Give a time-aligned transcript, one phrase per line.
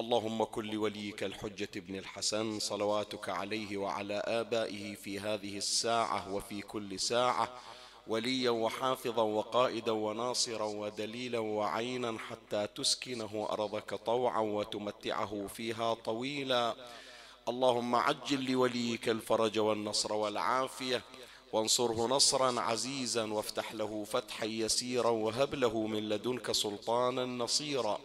[0.00, 7.00] اللهم كن لوليك الحجة ابن الحسن صلواتك عليه وعلى آبائه في هذه الساعة وفي كل
[7.00, 7.48] ساعة
[8.06, 16.74] وليا وحافظا وقائدا وناصرا ودليلا وعينا حتى تسكنه أرضك طوعا وتمتعه فيها طويلا.
[17.48, 21.02] اللهم عجل لوليك الفرج والنصر والعافية
[21.52, 28.00] وانصره نصرا عزيزا وافتح له فتحا يسيرا وهب له من لدنك سلطانا نصيرا.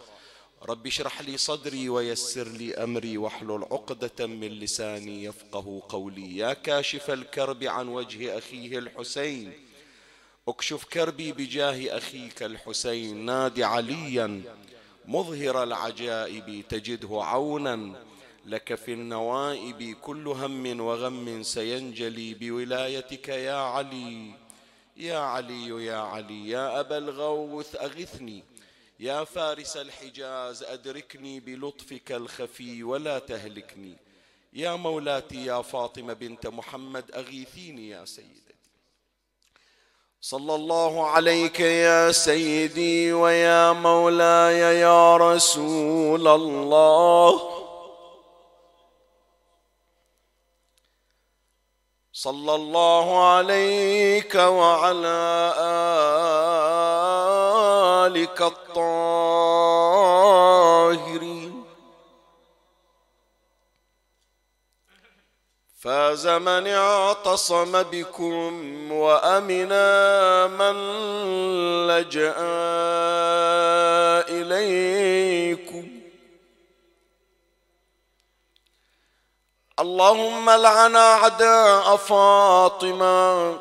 [0.70, 6.38] رب اشرح لي صدري ويسر لي أمري واحلل عقدة من لساني يفقه قولي.
[6.38, 9.54] يا كاشف الكرب عن وجه أخيه الحسين.
[10.48, 13.26] اكشف كربي بجاه أخيك الحسين.
[13.26, 14.42] نادي عليا
[15.06, 17.96] مظهر العجائب تجده عونا.
[18.46, 24.34] لك في النوائب كل هم وغم سينجلي بولايتك يا علي.
[24.98, 28.55] يا علي يا علي يا أبا الغوث أغثني.
[29.00, 33.98] يا فارس الحجاز أدركني بلطفك الخفي ولا تهلكني.
[34.54, 38.56] يا مولاتي يا فاطمة بنت محمد أغيثيني يا سيدتي.
[40.22, 47.52] صلى الله عليك يا سيدي ويا مولاي يا رسول الله.
[52.14, 55.54] صلى الله عليك وعلى
[58.08, 58.42] آلك
[60.96, 61.64] الطاهرين
[65.80, 70.76] فاز من اعتصم بكم وأمنا من
[71.88, 72.36] لجأ
[74.30, 75.88] إليكم.
[79.80, 83.60] اللهم لعن أعداء فاطمة.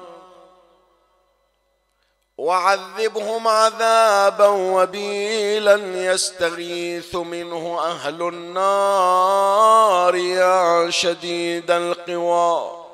[2.39, 5.75] وعذبهم عذابا وبيلا
[6.13, 12.85] يستغيث منه أهل النار يا شديد القوى.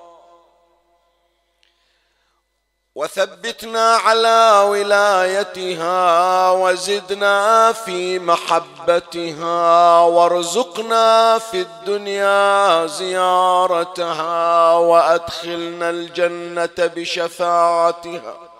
[2.94, 18.50] وثبتنا على ولايتها وزدنا في محبتها وارزقنا في الدنيا زيارتها وأدخلنا الجنة بشفاعتها.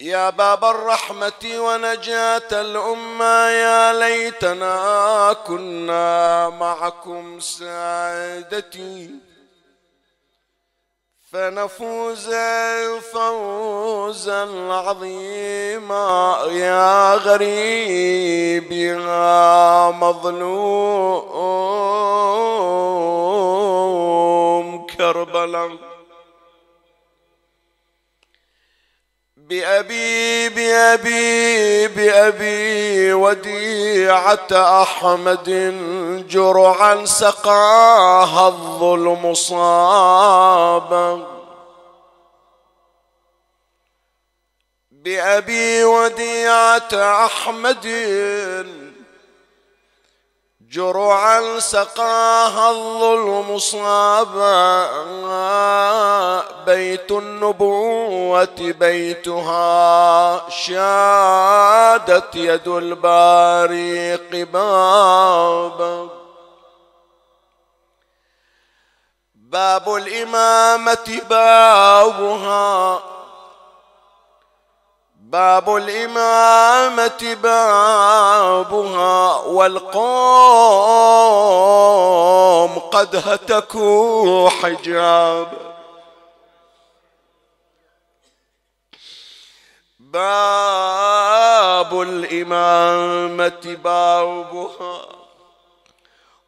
[0.00, 9.10] يا باب الرحمة ونجاة الأمة يا ليتنا كنا معكم سعادتي
[11.32, 12.34] فنفوز
[13.12, 20.46] فوزا عظيما يا غريب يا مظلوم
[24.86, 25.97] كربلاء.
[29.48, 34.48] بأبي بأبي بأبي وديعة
[34.82, 35.48] أحمد
[36.28, 41.26] جرعا سقاها الظلم صابا.
[44.90, 47.86] بأبي وديعة أحمد
[50.70, 54.88] جرعا سقاها الظلم صابا.
[56.66, 66.08] بيت النبوة بيتها شادت يد الباري قبابا
[69.34, 73.02] باب الإمامة بابها
[75.32, 79.98] باب الإمامة بابها والقوم
[82.78, 85.48] قد هتكوا حجاب.
[89.98, 95.00] باب الإمامة بابها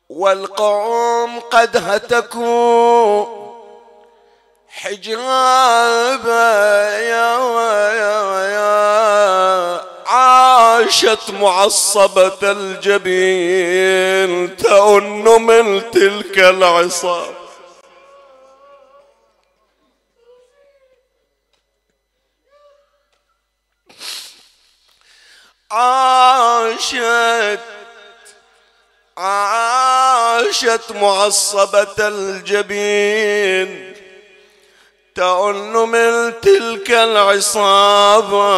[0.08, 3.49] والقوم قد هتكوا
[4.70, 7.38] حجاب يا
[7.94, 8.18] يا
[8.50, 17.34] يا عاشت معصبة الجبين تأن من تلك العصاب
[26.30, 27.60] عاشت
[29.18, 33.99] عاشت معصبة الجبين
[35.14, 38.50] تأن من تلك العصابة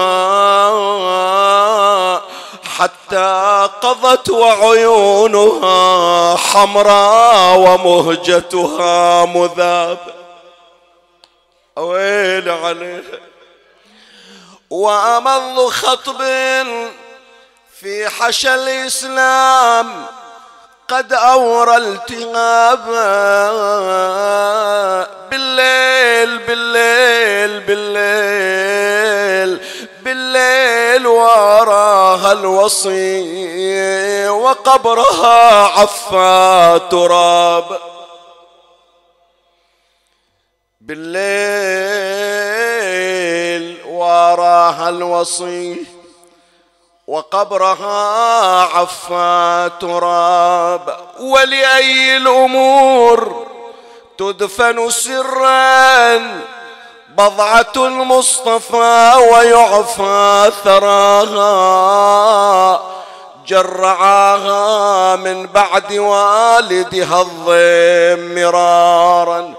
[2.78, 5.76] حتى قضت وعيونها
[6.36, 9.98] حمراء ومهجتها مذاب.
[11.76, 13.20] ويل عليها
[14.70, 16.22] وأمض خطب
[17.80, 20.06] في حشا الإسلام.
[20.92, 23.12] قد أورى التهابا
[25.30, 29.60] بالليل بالليل بالليل
[30.04, 37.64] بالليل وراها الوصي وقبرها عفا تراب.
[40.80, 41.22] بالليل
[43.86, 45.86] وراها الوصي
[47.06, 50.96] وقبرها عفا تراب.
[51.20, 53.46] ولأي الأمور
[54.18, 56.18] تدفن سرا؟
[57.16, 61.42] بضعة المصطفى ويعفى ثراها.
[63.46, 69.54] جرعاها من بعد والدها الضيم مرارا.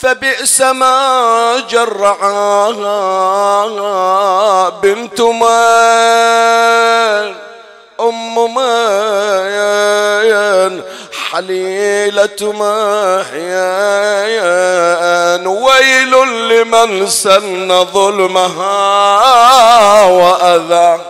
[0.00, 2.98] فبئس ما جرعاها
[4.68, 5.46] بنت من
[8.00, 8.76] أم من
[11.30, 13.46] حليلة محيان
[15.46, 16.12] ويل
[16.48, 18.74] لمن سن ظلمها
[20.04, 21.00] وأذى.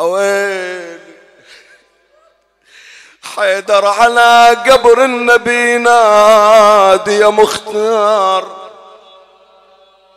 [0.00, 0.91] ويل
[3.36, 8.62] حيدر على قبر النبي نادي يا مختار.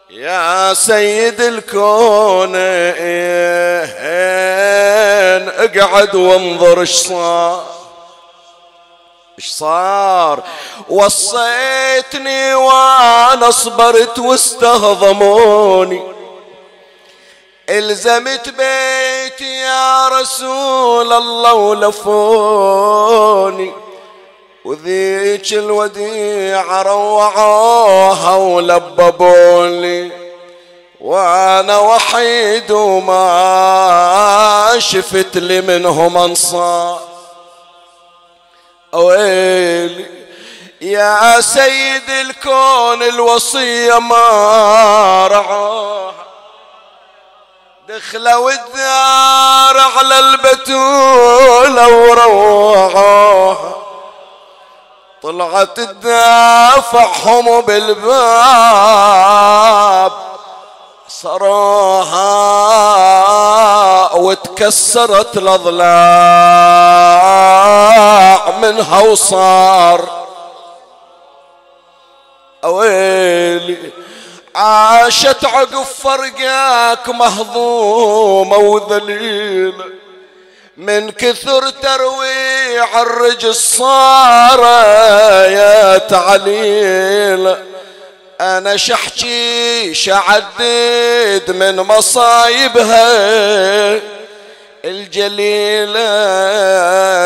[0.10, 2.56] يا سيد الكون
[5.50, 7.66] اقعد وانظر إيش صار.
[9.40, 10.44] إيش صار؟
[10.90, 16.04] وصيتني وأنا صبرت واستهضموني.
[17.70, 23.06] إلزمت بيتي يا رسول الله ولفوني.
[24.66, 30.12] وذيك الوديعة روعوها ولببوني.
[31.02, 37.00] وأنا وحيد وما شفت لي منهم انصار
[38.94, 40.06] ويلي
[40.82, 46.25] يا سيد الكون الوصية ما رعوها.
[47.88, 53.76] دخلوا الدار على البتول وروعوها
[55.24, 58.12] طلعت تدافعهم بالباب
[61.08, 62.24] صروها
[64.14, 65.86] وتكسرت الأضلاع
[68.60, 70.26] منها وصار
[72.64, 73.92] أويلي.
[74.56, 79.86] عاشت عقب فرقك مهضومة وذليلة
[80.78, 84.60] من كثر ترويع الرجل صار
[85.50, 87.56] يا تعليل.
[88.42, 93.06] أنا شحكي شعدد من مصايبها.
[94.86, 96.04] الجليلة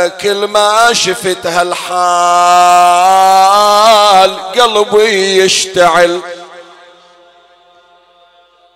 [0.07, 1.89] كل ما شفت هالحال
[4.51, 6.21] قلبي يشتعل.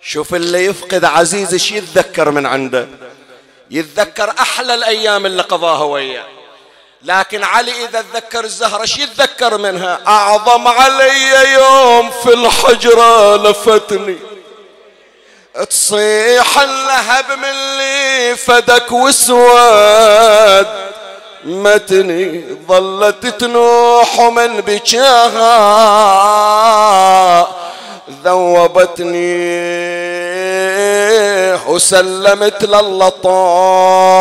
[0.05, 2.88] شوف اللي يفقد عزيز إيش يتذكر من عنده؟
[3.71, 6.25] يتذكر أحلى الأيام اللي قضاها وياه.
[7.01, 14.17] لكن علي إذا تذكر الزهرة إيش يتذكر منها؟ أعظم علي يوم في الحجرة لفتني.
[15.69, 20.68] تصيح اللهب من اللي فدك وسواد.
[21.44, 25.54] متني ظلت تنوح من بكاها.
[28.23, 29.53] ذوبتني
[31.68, 34.11] وسلمت لله طاعي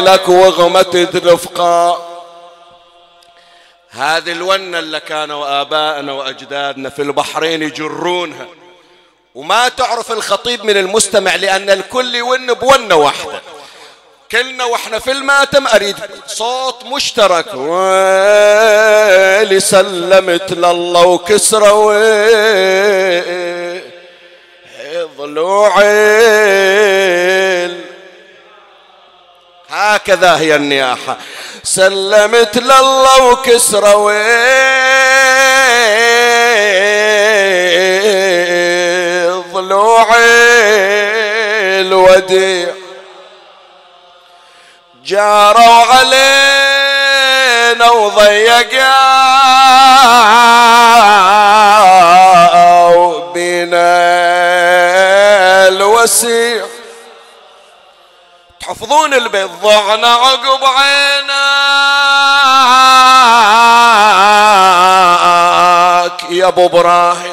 [0.00, 2.08] لك وغمت رفقا.
[3.90, 8.46] هذه الونة اللي كانوا آبائنا وأجدادنا في البحرين يجرونها.
[9.34, 13.40] وما تعرف الخطيب من المستمع لأن الكل يون بونة واحدة.
[14.32, 15.96] كلنا وإحنا في الماتم أريد
[16.26, 17.54] صوت مشترك.
[17.54, 18.00] ويلي
[19.60, 21.92] سلمت لله وكسره.
[25.18, 25.82] ضلوعي
[29.68, 31.18] هكذا هي النياحة.
[31.62, 34.12] سلمت لله وكسره.
[39.52, 40.22] ضلوعي
[41.80, 42.81] الوديع
[45.04, 46.92] جاروا علينا
[47.90, 48.92] وضيقوا
[53.34, 54.12] بنا
[55.68, 56.66] الوسيع.
[58.60, 61.32] تحفظون البيت ضعنا عقب عيناك
[66.30, 67.31] يا أبو إبراهيم.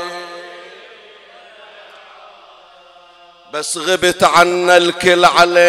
[3.60, 5.60] بس غبت عنا الكل عليه.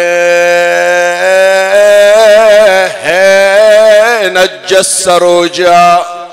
[4.27, 6.29] نجسر وجاء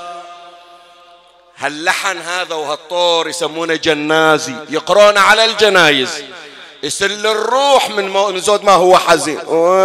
[1.58, 4.54] هاللحن هذا وهالطور يسمونه جنازي.
[4.70, 6.08] يقرون على الجنايز.
[6.82, 9.38] يسل الروح من زود ما هو حزين.
[9.46, 9.76] ويلي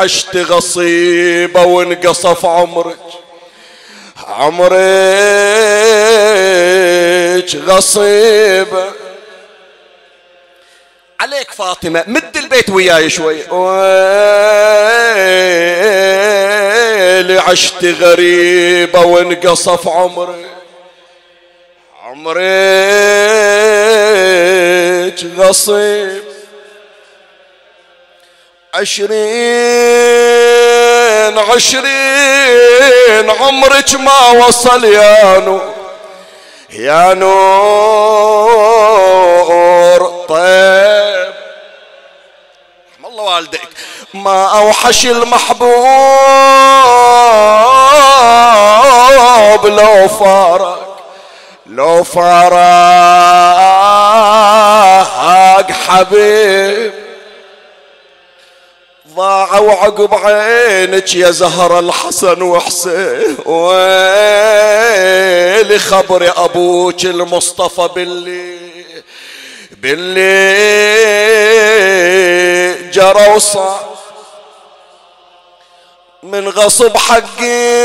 [0.00, 2.98] عشت غصيبة وانقصف عمرك.
[7.44, 8.92] عمرك غصيبة
[11.20, 13.42] عليك فاطمة مد البيت وياي شوي.
[13.50, 13.88] ويلي
[17.38, 20.50] عشت غريبة وانقصف عمرك
[22.02, 22.44] عمرك
[25.36, 26.24] غصيب.
[28.74, 29.14] عشرين
[31.38, 35.73] عشرين عمرك ما وصل يا نور
[36.74, 37.34] يا نور
[40.28, 41.34] طيب.
[42.94, 43.68] رحم الله والديك.
[44.14, 45.66] ما أوحش المحبوب
[49.66, 51.04] لو فارق
[51.66, 52.54] لو فراق
[55.70, 57.03] حبيب.
[59.14, 63.36] ضاعوا عقب عينك يا زهر الحسن وحسين.
[63.46, 63.78] ويلي
[65.78, 68.84] خبر أبوك المصطفى باللي
[69.70, 70.24] باللي
[72.90, 73.94] جرى وصار
[76.22, 77.84] من غصب حقي.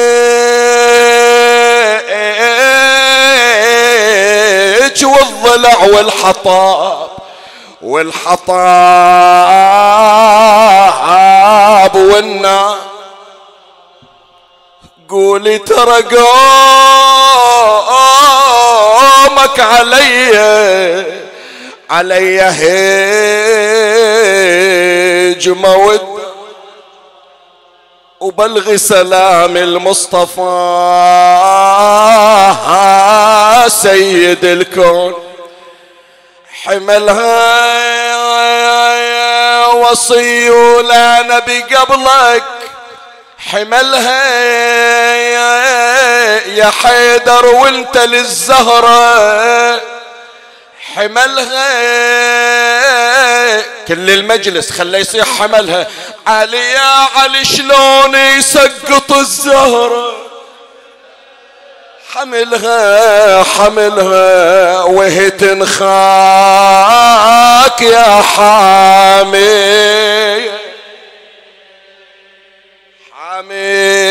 [5.03, 7.09] والضلع والحطاب
[7.81, 8.45] والحطاب
[11.95, 12.77] والنار
[15.09, 16.19] قولي ترى قومك
[19.59, 21.05] علي
[21.89, 22.41] علي
[25.31, 26.19] هجمة ود
[28.19, 30.41] وبلغ سلام المصطفى
[33.67, 35.13] سيد الكون.
[36.63, 37.67] حملها
[39.67, 40.49] وصي
[40.81, 42.43] لا نبي قبلك
[43.51, 44.25] حملها
[46.47, 49.81] يا حيدر وانت للزهرة.
[50.95, 51.69] حملها
[53.87, 55.87] كل المجلس خليه يصيح حملها.
[56.27, 60.28] علي يا علي شلون يسقط الزهرة؟
[62.09, 65.81] حملها حملها وهي تنخاك
[67.81, 69.69] يا حامي.
[73.11, 74.09] حامي.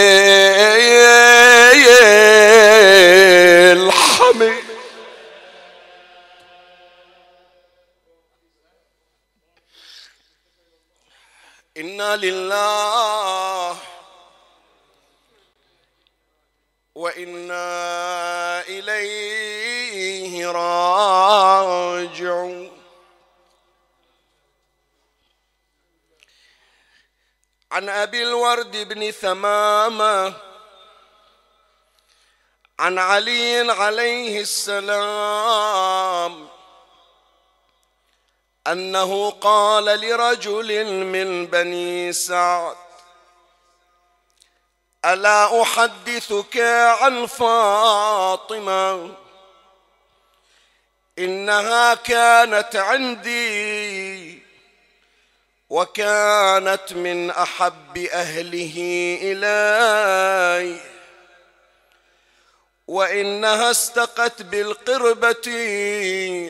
[11.77, 13.28] إنا لله
[16.99, 21.99] وإنا إليه راجعون.
[27.73, 30.35] عن أبي الورد بن ثمامة
[32.79, 35.69] عن علي عليه السلام
[38.67, 42.88] أنه قال لرجل من بني سعد
[45.05, 46.57] ألا أحدثك
[47.01, 49.15] عن فاطمة؟
[51.19, 54.43] إنها كانت عندي
[55.71, 58.75] وكانت من أحب أهله
[59.23, 60.81] إلي.
[62.89, 65.51] وإنها استقت بالقربة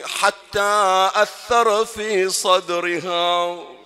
[0.05, 3.78] حتى أثر في صدرها.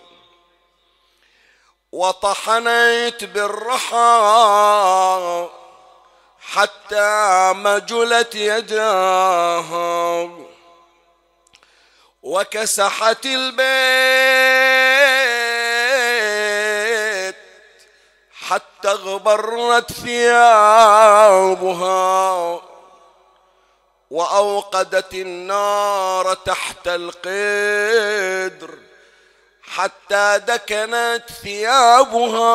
[1.93, 3.99] وطحنيت بالرحى
[6.39, 10.29] حتى مجلت يداها
[12.23, 13.63] وكسحت البيت
[18.31, 21.01] حتى اغبرت ثيابها
[24.09, 28.82] وأوقدت النار تحت القدر
[29.73, 32.53] حتى دكنت ثيابها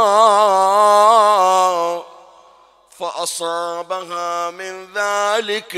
[2.91, 5.77] فأصابها من ذلك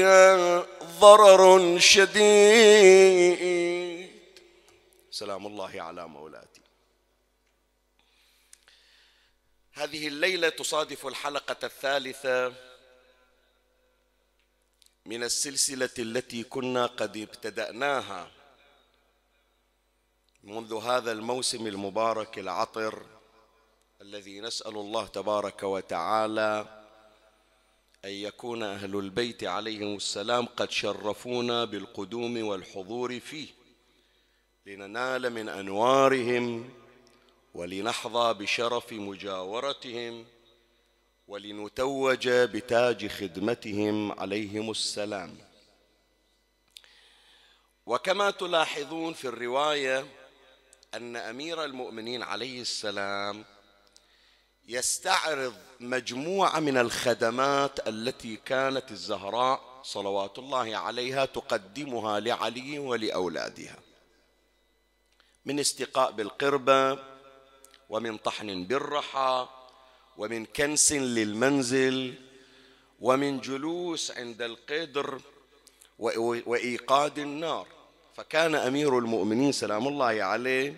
[1.00, 3.40] ضرر شديد.
[5.10, 6.60] سلام الله على مولاتي.
[9.72, 12.52] هذه الليلة تصادف الحلقة الثالثة
[15.06, 18.39] من السلسلة التي كنا قد ابتدأناها.
[20.44, 23.06] منذ هذا الموسم المبارك العطر
[24.00, 26.66] الذي نسأل الله تبارك وتعالى
[28.04, 33.48] أن يكون أهل البيت عليهم السلام قد شرفونا بالقدوم والحضور فيه
[34.66, 36.70] لننال من أنوارهم
[37.54, 40.26] ولنحظى بشرف مجاورتهم
[41.28, 45.36] ولنتوج بتاج خدمتهم عليهم السلام.
[47.86, 50.19] وكما تلاحظون في الرواية
[50.94, 53.44] أن أمير المؤمنين عليه السلام
[54.68, 63.78] يستعرض مجموعة من الخدمات التي كانت الزهراء صلوات الله عليها تقدمها لعلي ولأولادها.
[65.44, 66.98] من استقاء بالقربة
[67.88, 69.48] ومن طحن بالرحى
[70.16, 72.14] ومن كنس للمنزل
[73.00, 75.20] ومن جلوس عند القدر
[75.98, 77.66] وإيقاد النار.
[78.20, 80.76] فكان أمير المؤمنين سلام الله عليه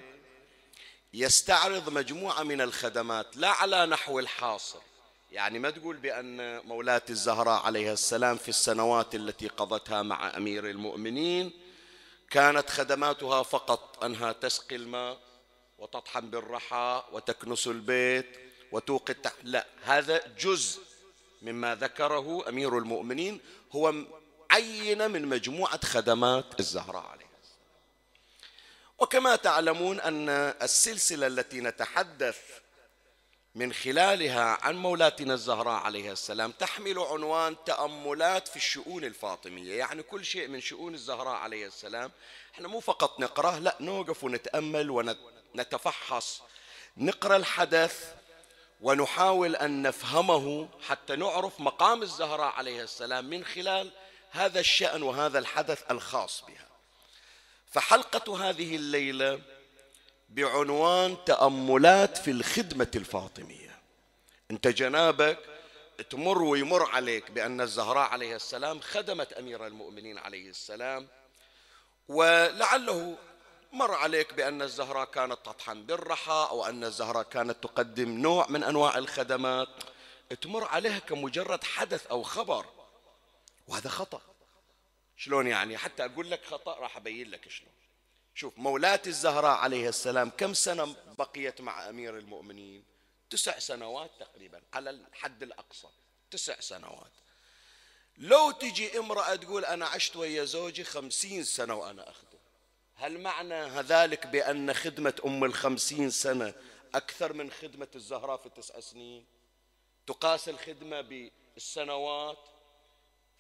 [1.15, 4.79] يستعرض مجموعة من الخدمات لا على نحو الحاصر
[5.33, 11.53] يعني ما تقول بأن مولاة الزهراء عليها السلام في السنوات التي قضتها مع أمير المؤمنين
[12.31, 15.19] كانت خدماتها فقط أنها تسقي الماء
[15.79, 18.37] وتطحن بالرحى وتكنس البيت
[18.73, 20.81] وتوقي لا هذا جزء
[21.43, 23.41] مما ذكره أمير المؤمنين
[23.73, 23.95] هو
[24.51, 27.22] عينه من مجموعة خدمات الزهراء عليه
[28.99, 30.29] وكما تعلمون أن
[30.63, 32.39] السلسلة التي نتحدث
[33.55, 40.25] من خلالها عن مولاتنا الزهراء عليها السلام تحمل عنوان تأملات في الشؤون الفاطمية يعني كل
[40.25, 42.11] شيء من شؤون الزهراء عليها السلام.
[42.55, 46.43] إحنا مو فقط نقرأه لا نوقف ونتأمل ونتفحص
[46.97, 48.15] نقرأ الحدث
[48.81, 53.93] ونحاول أن نفهمه حتى نعرف مقام الزهراء عليها السلام من خلال
[54.31, 56.72] هذا الشأن وهذا الحدث الخاص بها.
[57.73, 59.41] فحلقة هذه الليلة
[60.29, 63.79] بعنوان تأملات في الخدمة الفاطمية.
[64.51, 65.39] انت جنابك
[66.11, 71.09] تمر ويمر عليك بأن الزهراء عليه السلام خدمت أمير المؤمنين عليه السلام
[72.09, 73.17] ولعله
[73.73, 78.99] مر عليك بأن الزهراء كانت تطحن بالرحى أو أن الزهراء كانت تقدم نوع من أنواع
[78.99, 79.69] الخدمات.
[80.43, 82.67] تمر عليها كمجرد حدث أو خبر
[83.69, 84.21] وهذا خطأ.
[85.17, 87.73] شلون يعني؟ حتى أقول لك خطأ راح أبين لك شلون.
[88.35, 92.85] شوف مولاة الزهراء عليه السلام كم سنة بقيت مع أمير المؤمنين؟
[93.31, 95.89] تسع سنوات تقريبا على الحد الأقصى.
[96.31, 97.13] تسع سنوات.
[98.19, 102.27] لو تجي امرأة تقول أنا عشت ويا زوجي خمسين سنة وأنا أخذ
[102.95, 106.55] هل معنى ذلك بأن خدمة أم الخمسين سنة
[106.95, 109.27] أكثر من خدمة الزهراء في التسع سنين؟
[110.07, 112.49] تقاس الخدمة بالسنوات؟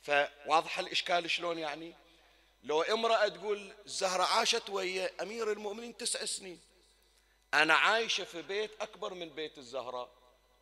[0.03, 1.95] فواضح الإشكال شلون يعني؟
[2.63, 6.61] لو امرأة تقول الزهرة عاشت ويا أمير المؤمنين تسع سنين
[7.55, 10.11] أنا عايشة في بيت أكبر من بيت الزهراء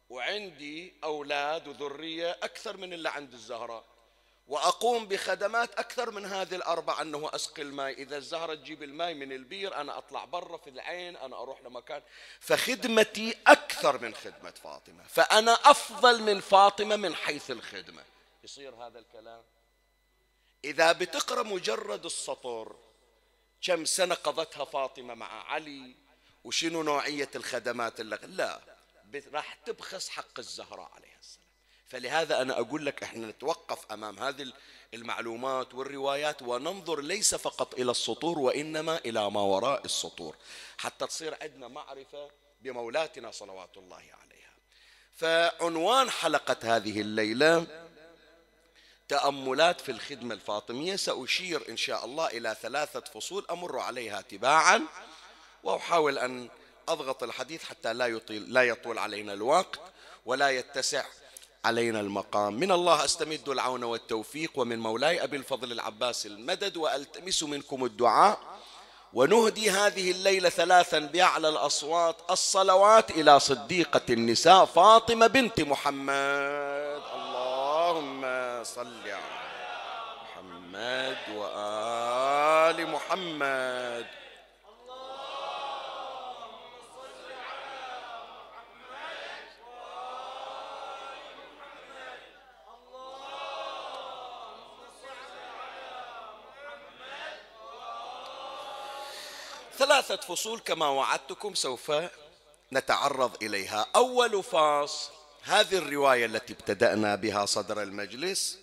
[0.08, 3.84] وعندي أولاد وذرية أكثر من اللي عند الزهراء
[4.50, 8.02] وأقوم بخدمات أكثر من هذه الأربع أنه أسقي الماء.
[8.02, 12.02] إذا الزهرة تجيب الماء من البير أنا أطلع برا في العين أنا أروح لمكان.
[12.40, 18.02] فخدمتي أكثر من خدمة فاطمة فأنا أفضل من فاطمة من حيث الخدمة.
[18.44, 19.42] يصير هذا الكلام؟
[20.64, 22.76] إذا بتقرأ مجرد السطر
[23.62, 25.94] كم سنة قضتها فاطمة مع علي؟
[26.44, 28.60] وشنو نوعية الخدمات اللي لا
[29.32, 31.46] راح تبخس حق الزهراء عليها السلام.
[31.86, 34.52] فلهذا أنا أقول لك إحنا نتوقف أمام هذه
[34.94, 40.36] المعلومات والروايات وننظر ليس فقط إلى السطور وإنما إلى ما وراء السطور
[40.78, 44.50] حتى تصير عندنا معرفة بمولاتنا صلوات الله عليها.
[45.12, 47.66] فعنوان حلقة هذه الليلة
[49.10, 50.96] تأملات في الخدمة الفاطمية.
[50.96, 54.82] سأشير إن شاء الله إلى ثلاثة فصول أمر عليها تباعا
[55.64, 56.48] وأحاول أن
[56.88, 59.80] أضغط الحديث حتى لا يطيل لا يطول علينا الوقت
[60.26, 61.04] ولا يتسع
[61.64, 62.54] علينا المقام.
[62.54, 68.40] من الله أستمد العون والتوفيق ومن مولاي أبي الفضل العباس المدد وألتمس منكم الدعاء.
[69.12, 76.10] ونهدي هذه الليلة ثلاثا باعلى الأصوات الصلوات إلى صديقة النساء فاطمة بنت محمد.
[77.14, 77.29] اللهم
[78.62, 79.18] صل على
[80.22, 84.06] محمد وآل محمد.
[99.78, 101.92] ثلاثة فصول كما وعدتكم سوف
[102.72, 103.86] نتعرض إليها.
[103.96, 108.58] أول فاصل هذه الرواية التي ابتدأنا بها صدر المجلس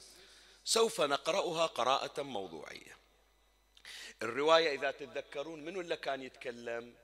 [0.65, 2.97] سوف نقرأها قراءة موضوعية.
[4.21, 6.95] الرواية إذا تتذكرون منو اللي كان يتكلم؟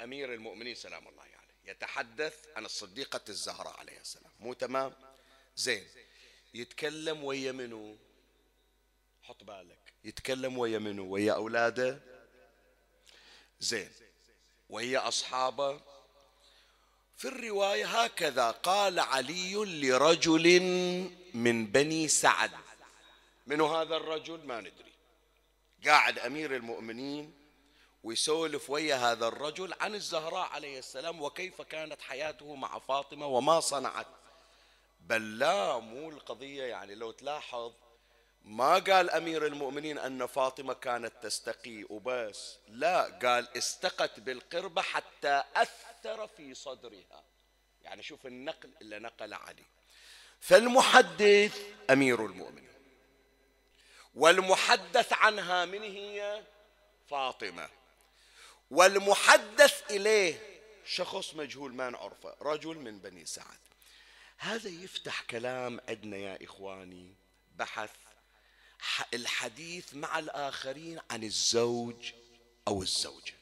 [0.00, 1.32] أمير المؤمنين سلام الله عليه.
[1.32, 1.52] يعني.
[1.64, 4.32] يتحدث عن الصديقة الزهراء عليه السلام.
[4.40, 4.92] مو تمام؟
[5.56, 5.86] زين.
[6.54, 7.96] يتكلم ويا منو؟
[9.22, 9.92] حط بالك.
[10.04, 12.00] يتكلم ويا منو؟ ويا أولاده؟
[13.60, 13.90] زين.
[14.70, 15.80] ويا أصحابه؟
[17.18, 20.60] في الرواية هكذا قال علي لرجل
[21.34, 22.50] من بني سعد.
[23.46, 24.92] من هذا الرجل؟ ما ندري.
[25.86, 27.34] قاعد أمير المؤمنين
[28.04, 34.06] ويسولف ويا هذا الرجل عن الزهراء عليه السلام وكيف كانت حياته مع فاطمة وما صنعت.
[35.00, 37.72] بل لا مو القضية يعني لو تلاحظ
[38.42, 42.58] ما قال أمير المؤمنين أن فاطمة كانت تستقي وبس.
[42.68, 47.24] لا قال استقت بالقربة حتى أثر في صدرها.
[47.82, 49.64] يعني شوف النقل اللي نقل علي.
[50.40, 52.68] فالمحدث أمير المؤمنين.
[54.14, 56.42] والمحدث عنها من هي؟
[57.08, 57.68] فاطمة.
[58.70, 63.58] والمحدث إليه شخص مجهول ما نعرفه رجل من بني سعد.
[64.38, 67.14] هذا يفتح كلام عندنا يا إخواني
[67.56, 67.90] بحث
[69.14, 72.12] الحديث مع الآخرين عن الزوج
[72.68, 73.34] أو الزوجة.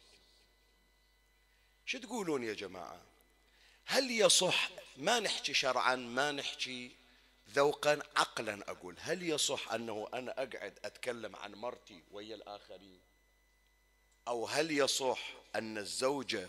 [1.86, 3.02] شو تقولون يا جماعة؟
[3.84, 6.96] هل يصح ما نحكي شرعا ما نحكي
[7.50, 13.00] ذوقا عقلا أقول هل يصح أنه أنا أقعد أتكلم عن مرتي ويا الآخرين؟
[14.28, 15.20] أو هل يصح
[15.56, 16.48] أن الزوجة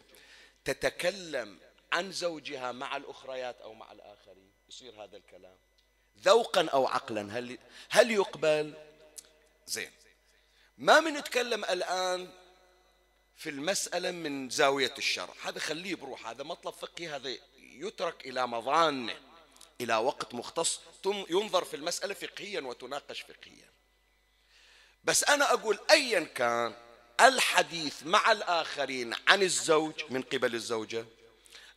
[0.65, 1.60] تتكلم
[1.93, 5.58] عن زوجها مع الأخريات أو مع الآخرين؟ يصير هذا الكلام.
[6.23, 7.58] ذوقا أو عقلا هل,
[7.89, 8.73] هل يقبل؟
[9.67, 9.91] زين.
[10.77, 12.32] ما بنتكلم الآن
[13.36, 15.34] في المسألة من زاوية الشرع.
[15.43, 19.15] هذا خليه بروح هذا مطلب فقهي هذا يترك إلى مظانه
[19.82, 23.69] إلى وقت مختص ينظر في المسألة فقهيا وتناقش فقهيا.
[25.03, 26.75] بس أنا أقول أيا كان
[27.21, 31.06] الحديث مع الآخرين عن الزوج من قبل الزوجة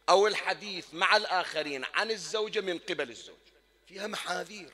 [0.09, 3.49] أو الحديث مع الآخرين عن الزوجة من قبل الزوج
[3.90, 4.72] فيها محاذير.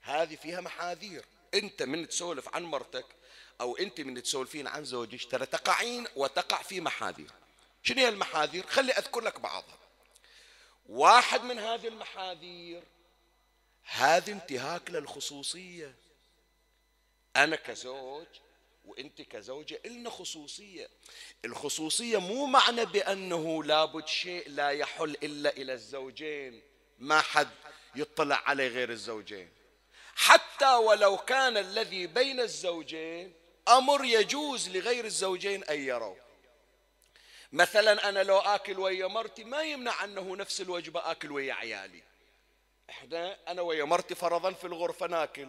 [0.00, 1.24] هذه فيها محاذير.
[1.54, 3.06] أنت من تسولف عن مرتك
[3.60, 7.30] أو أنت من تسولفين عن زوجك ترى تقعين وتقع في محاذير.
[7.82, 9.78] شنو هي المحاذير؟ خلي أذكر لك بعضها.
[10.88, 12.82] واحد من هذه المحاذير
[13.82, 15.94] هذا انتهاك للخصوصية.
[17.36, 18.26] أنا كزوج
[18.84, 20.88] وانت كزوجة إلنا خصوصية.
[21.44, 26.62] الخصوصية مو معنى بأنه لابد شيء لا يحل إلا إلى الزوجين.
[26.98, 27.48] ما حد
[27.94, 29.50] يطلع عليه غير الزوجين.
[30.16, 33.34] حتى ولو كان الذي بين الزوجين
[33.68, 36.16] أمر يجوز لغير الزوجين أن يروا.
[37.52, 42.02] مثلا أنا لو آكل ويا مرتي ما يمنع أنه نفس الوجبة آكل ويا عيالي.
[42.90, 45.48] إحنا أنا ويا مرتي فرضا في الغرفة ناكل.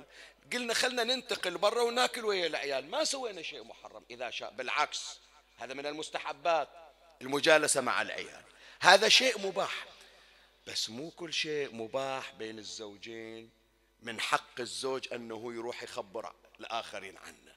[0.54, 2.89] قلنا خلنا ننتقل برا وناكل ويا العيال.
[2.89, 4.52] ما سوينا شيء محرم إذا شاء.
[4.52, 5.19] بالعكس
[5.58, 6.69] هذا من المستحبات
[7.21, 8.43] المجالسة مع العيال.
[8.80, 9.86] هذا شيء مباح.
[10.69, 13.49] بس مو كل شيء مباح بين الزوجين
[14.01, 17.55] من حق الزوج أنه يروح يخبر الآخرين عنه.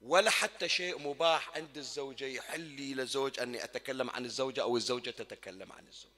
[0.00, 5.10] ولا حتى شيء مباح عند الزوجة يحل لي لزوج أني أتكلم عن الزوجة أو الزوجة
[5.10, 6.10] تتكلم عن الزوج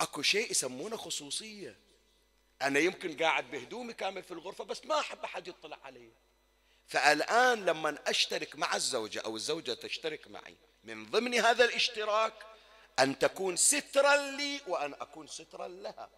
[0.00, 1.76] أكو شيء يسمونه خصوصية.
[2.62, 6.10] أنا يمكن قاعد بهدومي كامل في الغرفة بس ما أحب أحد يطلع علي.
[6.86, 12.34] فالآن لما أشترك مع الزوجة أو الزوجة تشترك معي من ضمن هذا الاشتراك
[12.98, 16.10] أن تكون سترا لي وأن أكون سترا لها.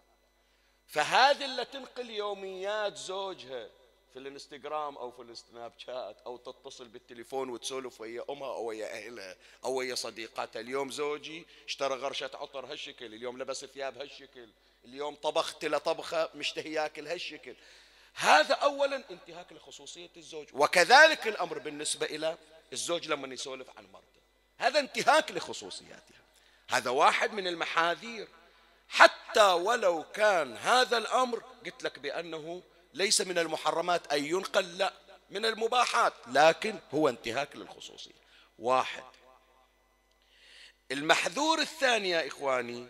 [0.87, 3.69] فهذه اللي تنقل يوميات زوجها
[4.12, 9.37] في الانستغرام أو في السناب شات أو تتصل بالتليفون وتسولف ويا أمها أو ويا أهلها
[9.64, 10.61] أو ويا صديقاتها.
[10.61, 14.49] اليوم زوجي اشترى غرشة عطر هالشكل اليوم لبس ثياب هالشكل
[14.85, 17.57] اليوم طبخت له طبخه مشتهي ياكل هالشكل.
[18.14, 20.47] هذا اولا انتهاك لخصوصية الزوج.
[20.53, 22.38] وكذلك الأمر بالنسبة إلى
[22.73, 24.21] الزوج لما يسولف عن مرته.
[24.59, 26.21] هذا انتهاك لخصوصياتها.
[26.70, 28.28] هذا واحد من المحاذير.
[28.88, 32.62] حتى ولو كان هذا الأمر قلت لك بأنه
[32.94, 34.92] ليس من المحرمات أن ينقل لا
[35.30, 38.20] من المباحات لكن هو انتهاك للخصوصية.
[38.59, 39.04] واحد.
[40.92, 42.87] المحذور الثاني يا إخواني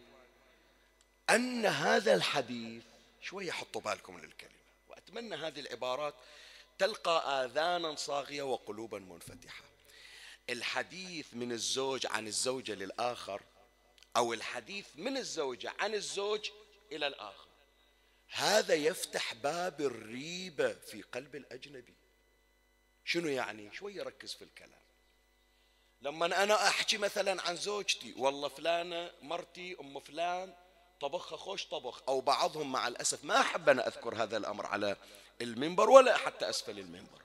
[1.30, 2.82] أن هذا الحديث
[3.22, 4.52] شوية حطوا بالكم للكلمة
[4.88, 6.14] وأتمنى هذه العبارات
[6.78, 9.64] تلقى آذانا صاغية وقلوبا منفتحة.
[10.50, 13.42] الحديث من الزوج عن الزوجة للآخر
[14.16, 16.50] أو الحديث من الزوجة عن الزوج
[16.92, 17.46] إلى الآخر.
[18.28, 21.94] هذا يفتح باب الريبة في قلب الأجنبي.
[23.04, 24.80] شنو يعني؟ شوية ركز في الكلام.
[26.02, 30.54] لما أنا أحكي مثلا عن زوجتي والله فلانة مرتي أم فلان
[31.00, 34.96] طبخها خوش طبخ أو بعضهم مع الأسف ما أحب أنا أذكر هذا الأمر على
[35.40, 37.22] المنبر ولا حتى أسفل المنبر.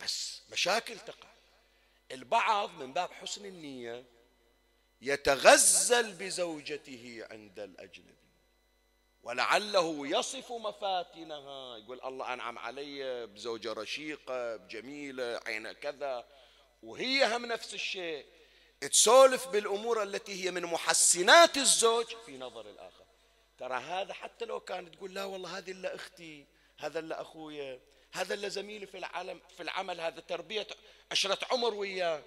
[0.00, 1.28] بس مشاكل تقع.
[2.12, 4.04] البعض من باب حسن النية
[5.02, 8.14] يتغزل بزوجته عند الأجنبي.
[9.22, 11.76] ولعله يصف مفاتنها.
[11.78, 16.24] يقول الله أنعم علي بزوجة رشيقة بجميلة عين كذا.
[16.82, 18.26] وهي هم نفس الشيء.
[18.80, 23.04] تسولف بالأمور التي هي من محسنات الزوج في نظر الآخر.
[23.58, 26.46] ترى هذا حتى لو كانت تقول لا والله هذه إلا أختي
[26.78, 27.80] هذا إلا أخويا
[28.12, 30.66] هذا إلا زميلي في العالم في العمل هذا تربية
[31.10, 32.22] عشرة عمر وياه.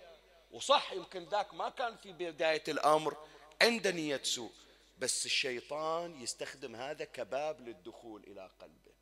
[0.56, 3.18] وصح يمكن ذاك ما كان في بداية الأمر
[3.62, 4.52] عنده نية سوء
[4.98, 8.96] بس الشيطان يستخدم هذا كباب للدخول إلى قلبه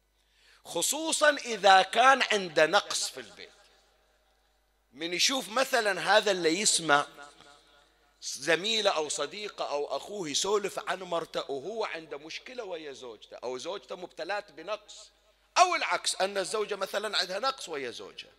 [0.65, 3.49] خصوصا إذا كان عنده نقص في البيت.
[4.93, 7.07] من يشوف مثلا هذا اللي يسمع
[8.21, 13.95] زميله أو صديقه أو أخوه يسولف عن مرته وهو عنده مشكلة ويا زوجته أو زوجته
[13.95, 15.11] مبتلات بنقص
[15.57, 18.31] أو العكس أن الزوجة مثلا عندها نقص ويا زوجها.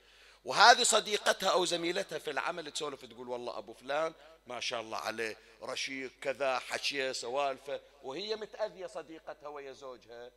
[0.44, 4.12] وهذه صديقتها أو زميلتها في العمل تسولف تقول والله أبو فلان
[4.46, 10.30] ما شاء الله عليه رشيق كذا حشية سوالفة وهي متأذية صديقتها ويا زوجها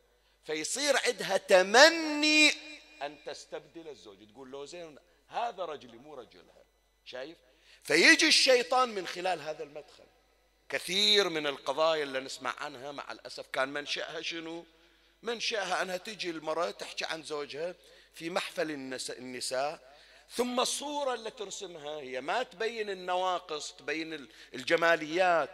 [0.44, 2.52] فيصير عندها تمني
[3.02, 4.32] أن تستبدل الزوج.
[4.32, 6.64] تقول له زين هذا رجلي مو رجلها.
[7.04, 7.38] شايف؟
[7.82, 10.04] فيجي الشيطان من خلال هذا المدخل.
[10.68, 14.64] كثير من القضايا اللي نسمع عنها مع الأسف كان منشأها شنو؟
[15.22, 17.74] منشأها أنها تجي المرأة تحكي عن زوجها
[18.14, 18.70] في محفل
[19.10, 19.87] النساء
[20.30, 25.50] ثم الصورة اللي ترسمها هي ما تبين النواقص تبين الجماليات.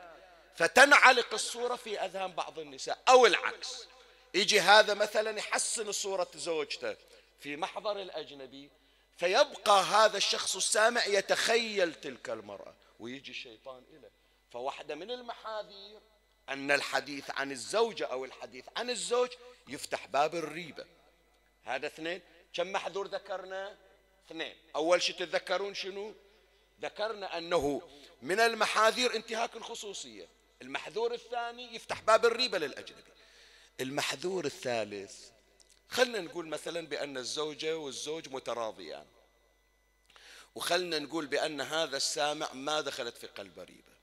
[0.57, 2.99] فتنعلق الصورة في أذهان بعض النساء.
[3.09, 3.87] أو العكس.
[4.35, 6.97] يجي هذا مثلا يحسن صورة زوجته.
[7.41, 8.71] في محضر الأجنبي
[9.17, 12.75] فيبقى هذا الشخص السامع يتخيل تلك المرأة.
[13.01, 14.11] ويجي الشيطان إليه.
[14.51, 16.01] فواحدة من المحاذير
[16.49, 19.29] أن الحديث عن الزوجة أو الحديث عن الزوج
[19.69, 20.85] يفتح باب الريبة.
[21.65, 22.21] هذا اثنين.
[22.53, 23.77] كم محذور ذكرنا
[24.27, 24.57] اثنين.
[24.77, 26.15] أول شيء تتذكرون شنو؟
[26.81, 27.83] ذكرنا أنه
[28.23, 30.29] من المحاذير انتهاك الخصوصية.
[30.63, 33.13] المحذور الثاني يفتح باب الريبة للأجنبي.
[33.81, 35.29] المحذور الثالث
[35.89, 39.07] خلنا نقول مثلا بأن الزوجة والزوج متراضيان.
[40.55, 43.95] وخلنا نقول بأن هذا السامع ما دخلت في قلب ريبة.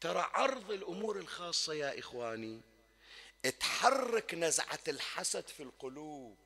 [0.00, 2.60] ترى عرض الأمور الخاصة يا إخواني
[3.60, 6.36] تحرك نزعة الحسد في القلوب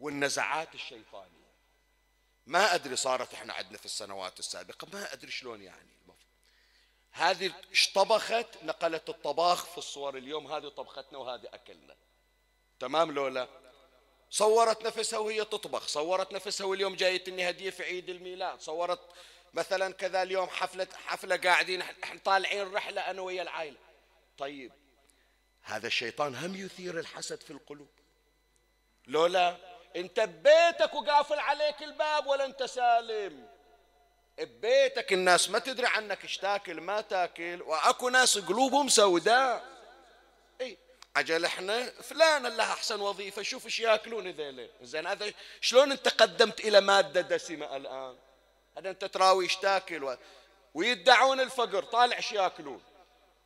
[0.00, 1.43] والنزعات الشيطانية.
[2.46, 5.94] ما أدري صارت إحنا عندنا في السنوات السابقة ما أدري شلون يعني.
[7.10, 11.96] هذه اشطبخت نقلت الطباخ في الصور اليوم هذه طبختنا وهذه أكلنا.
[12.80, 13.48] تمام لولا؟
[14.30, 18.60] صورت نفسها وهي تطبخ صورت نفسها واليوم جايتني هدية في عيد الميلاد.
[18.60, 19.00] صورت
[19.52, 23.78] مثلا كذا اليوم حفلة حفلة قاعدين إحنا طالعين رحلة أنا ويا العائلة.
[24.38, 24.72] طيب
[25.62, 27.90] هذا الشيطان هم يثير الحسد في القلوب.
[29.06, 33.48] لولا؟ انت ببيتك وقافل عليك الباب ولا انت سالم.
[34.38, 39.64] ببيتك الناس ما تدري عنك إيش تاكل ما تاكل واكو ناس قلوبهم سوداء.
[40.60, 40.78] إي
[41.16, 44.70] عجل إحنا فلان له احسن وظيفة شوف إيش ياكلون ذيلين.
[44.82, 48.16] زين هذا شلون انت قدمت إلى مادة دسمة الآن؟
[48.78, 50.16] هذا انت تراوي إيش تاكل؟ و...
[50.74, 52.82] ويدعون الفقر طالع إيش ياكلون؟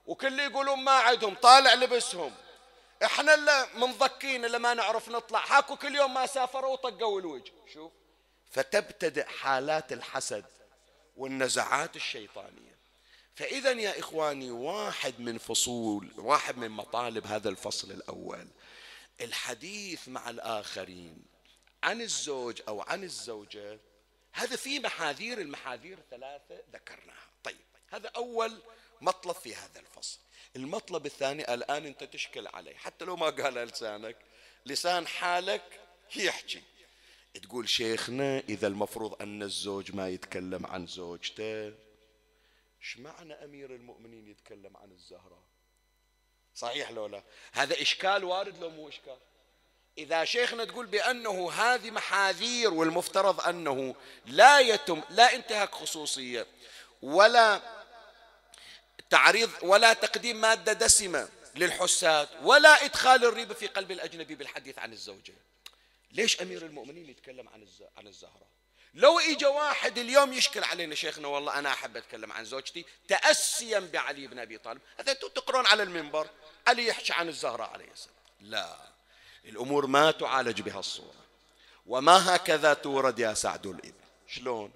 [0.07, 2.35] وكل يقولون ما عندهم طالع لبسهم.
[3.05, 5.45] إحنا اللي منضكين اللي ما نعرف نطلع.
[5.47, 7.53] هاكو كل يوم ما سافروا وطقوا الوجه.
[7.75, 7.93] شوف.
[8.51, 10.45] فتبتدئ حالات الحسد
[11.17, 12.79] والنزعات الشيطانية.
[13.35, 18.49] فإذا يا إخواني واحد من فصول واحد من مطالب هذا الفصل الأول.
[19.21, 21.25] الحديث مع الآخرين
[21.83, 23.81] عن الزوج أو عن الزوجة
[24.33, 27.29] هذا في محاذير المحاذير ثلاثة ذكرناها.
[27.45, 28.63] طيب هذا أول
[29.01, 30.19] مطلب في هذا الفصل.
[30.59, 32.77] المطلب الثاني الآن أنت تشكل عليه.
[32.77, 34.17] حتى لو ما قال لسانك
[34.67, 35.81] لسان حالك
[36.17, 36.63] يحكي.
[37.43, 41.67] تقول شيخنا إذا المفروض أن الزوج ما يتكلم عن زوجته
[42.81, 45.43] إيش معنى أمير المؤمنين يتكلم عن الزهراء؟
[46.55, 49.19] صحيح لو لا؟ هذا إشكال وارد لو مو إشكال؟
[49.99, 53.95] إذا شيخنا تقول بأنه هذه محاذير والمفترض أنه
[54.27, 56.47] لا يتم لا انتهاك خصوصية
[57.03, 57.78] ولا
[59.11, 65.35] تعريض ولا تقديم مادة دسمة للحساد ولا إدخال الريبة في قلب الأجنبي بالحديث عن الزوجة.
[66.13, 67.67] ليش أمير المؤمنين يتكلم عن
[67.97, 68.49] عن الزهرة؟
[68.95, 74.27] لو إجا واحد اليوم يشكل علينا شيخنا والله أنا أحب أتكلم عن زوجتي تأسيا بعلي
[74.27, 74.81] بن أبي طالب.
[75.01, 76.29] هذا تقرون على المنبر
[76.67, 78.17] علي يحكي عن الزهراء عليه السلام.
[78.41, 78.77] لا
[79.45, 81.25] الأمور ما تعالج بهالصورة
[81.87, 84.73] وما هكذا تورد يا سعد الإبن شلون؟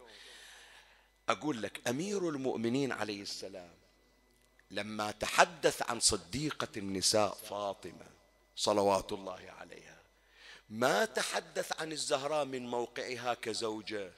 [1.28, 3.81] أقول لك أمير المؤمنين عليه السلام
[4.72, 8.06] لما تحدث عن صديقة النساء فاطمة
[8.56, 10.02] صلوات الله عليها
[10.70, 14.12] ما تحدث عن الزهراء من موقعها كزوجة؟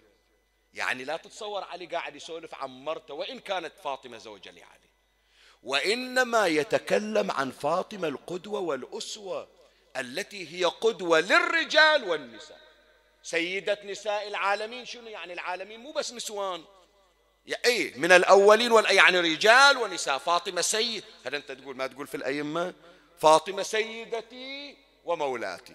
[0.75, 4.91] يعني لا تتصور علي قاعد يسولف عن مرته وإن كانت فاطمة زوجة لعلي.
[5.63, 9.49] وإنما يتكلم عن فاطمة القدوة والأسوة
[9.97, 12.61] التي هي قدوة للرجال والنساء.
[13.23, 16.65] سيدة نساء العالمين شنو يعني العالمين؟ مو بس نسوان.
[17.65, 20.19] اي من الأولين يعني رجال ونساء.
[20.19, 22.75] فاطمة سيد هل أنت تقول ما تقول في الأئمة؟
[23.19, 25.75] فاطمة سيدتي ومولاتي.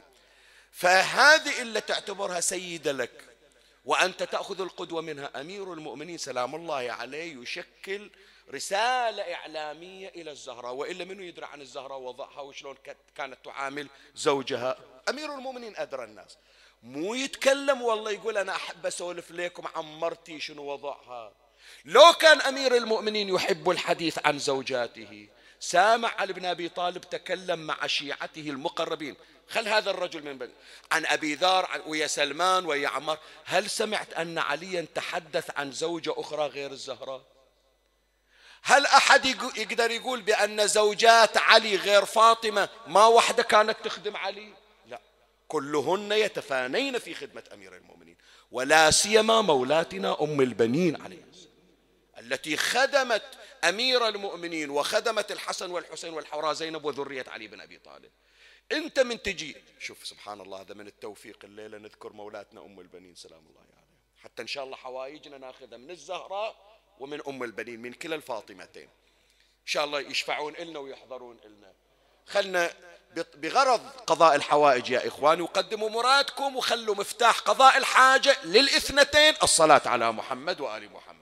[0.71, 3.25] فهذه الا تعتبرها سيدة لك
[3.85, 5.41] وأنت تأخذ القدوة منها.
[5.41, 8.09] أمير المؤمنين سلام الله عليه يشكل
[8.53, 10.73] رسالة إعلامية إلى الزهراء.
[10.73, 12.75] وإلا منو يدري عن الزهراء وضعها وشلون
[13.15, 14.77] كانت تعامل زوجها؟
[15.09, 16.37] أمير المؤمنين أدرى الناس.
[16.83, 21.33] مو يتكلم والله يقول أنا أحب أسولف لكم عن مرتي شنو وضعها.
[21.85, 25.27] لو كان أمير المؤمنين يحب الحديث عن زوجاته
[25.59, 29.15] سامع علي بن أبي طالب تكلم مع شيعته المقربين.
[29.49, 30.51] خل هذا الرجل من بني.
[30.91, 33.17] عن أبي ذر ويا سلمان ويا عمر.
[33.45, 37.21] هل سمعت أن عليا تحدث عن زوجة أخرى غير الزهراء؟
[38.63, 39.25] هل أحد
[39.57, 44.53] يقدر يقول بأن زوجات علي غير فاطمة ما واحدة كانت تخدم علي؟
[44.87, 44.99] لا.
[45.47, 48.15] كلهن يتفانين في خدمة أمير المؤمنين
[48.51, 51.28] ولا سيما مولاتنا أم البنين عليه
[52.19, 53.23] التي خدمت
[53.63, 58.11] أمير المؤمنين وخدمت الحسن والحسين والحوراء زينب وذرية علي بن أبي طالب.
[58.71, 59.55] أنت من تجي.
[59.79, 61.77] شوف سبحان الله هذا من التوفيق الليلة.
[61.77, 63.15] نذكر مولاتنا أم البنين.
[63.15, 64.23] سلام الله عليها يعني.
[64.23, 68.89] حتى إن شاء الله حوائجنا ناخذها من الزهراء ومن أم البنين من كلا الفاطمتين.
[69.61, 71.73] إن شاء الله يشفعون لنا ويحضرون لنا
[72.27, 72.73] خلنا
[73.35, 79.33] بغرض قضاء الحوائج يا إخواني وقدموا مرادكم وخلوا مفتاح قضاء الحاجة للإثنتين.
[79.43, 81.18] الصلاة على محمد وآل محمد.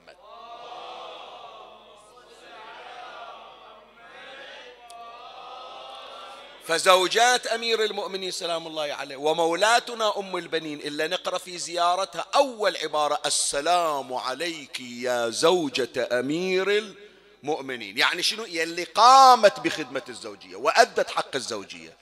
[6.68, 13.20] فزوجات أمير المؤمنين سلام الله عليه ومولاتنا أم البنين إلا نقرأ في زيارتها أول عبارة
[13.26, 16.94] السلام عليك يا زوجة أمير
[17.42, 17.98] المؤمنين.
[17.98, 21.96] يعني شنو؟ يلي قامت بخدمة الزوجية وأدت حق الزوجية.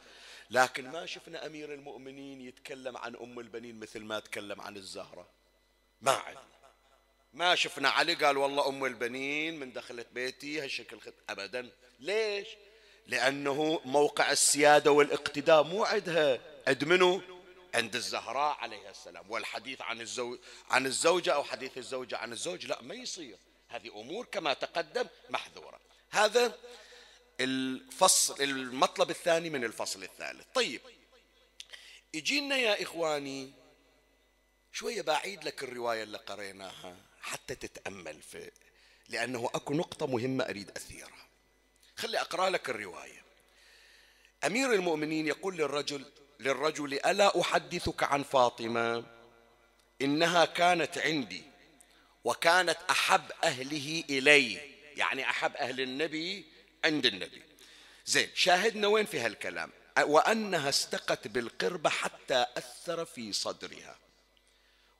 [0.50, 5.29] لكن ما شفنا أمير المؤمنين يتكلم عن أم البنين مثل ما تكلم عن الزهرة.
[6.00, 6.42] ما عندنا
[7.33, 11.70] ما شفنا علي قال والله أم البنين من دخلت بيتي هالشكل خد ابدا.
[12.00, 12.46] ليش؟
[13.06, 16.40] لأنه موقع السيادة والاقتداء مو عندها.
[16.68, 17.22] عند منو؟
[17.74, 19.30] عند الزهراء عليها السلام.
[19.30, 20.38] والحديث عن الزوج
[20.70, 23.38] عن الزوجة أو حديث الزوجة عن الزوج لا ما يصير.
[23.68, 25.80] هذه أمور كما تقدم محذورة.
[26.10, 26.54] هذا
[27.40, 30.46] الفصل المطلب الثاني من الفصل الثالث.
[30.54, 30.80] طيب
[32.14, 33.52] يجينا يا إخواني
[34.72, 38.50] شوية بعيد لك الرواية اللي قريناها حتى تتأمل في
[39.08, 41.15] لأنه أكو نقطة مهمة أريد أثيرها.
[41.96, 43.22] خلي أقرأ لك الرواية.
[44.44, 46.04] أمير المؤمنين يقول للرجل
[46.40, 49.04] للرجل ألا أحدثك عن فاطمة؟
[50.02, 51.42] إنها كانت عندي
[52.24, 54.54] وكانت أحب أهله إلي.
[54.96, 56.46] يعني أحب أهل النبي
[56.85, 57.42] عند النبي.
[58.06, 63.98] زين شاهدنا وين في هالكلام؟ وأنها استقت بالقربة حتى أثر في صدرها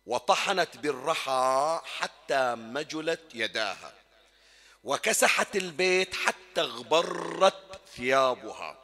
[0.07, 3.95] وطحنت بالرحى حتى مجلت يداها.
[4.87, 8.83] وكسحت البيت حتى اغبرت ثيابها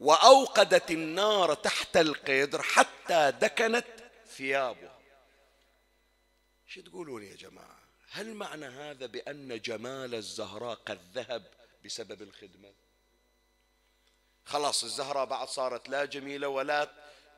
[0.00, 3.86] وأوقدت النار تحت القدر حتى دكنت
[4.26, 4.98] ثيابها.
[6.66, 7.78] شو تقولون يا جماعة؟
[8.10, 11.42] هل معنى هذا بأن جمال الزهراء قد ذهب
[11.84, 12.72] بسبب الخدمة؟
[14.44, 16.90] خلاص الزهراء بعد صارت لا جميلة ولا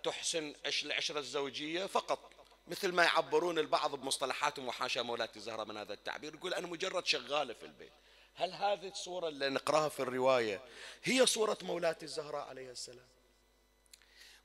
[0.04, 2.31] تحسن العشرة الزوجية فقط.
[2.66, 7.54] مثل ما يعبرون البعض بمصطلحاتهم وحاشا مولاتي الزهراء من هذا التعبير يقول أنا مجرد شغالة
[7.54, 7.92] في البيت.
[8.34, 10.62] هل هذه الصورة اللي نقراها في الرواية
[11.04, 13.06] هي صورة مولاتي الزهراء عليه السلام؟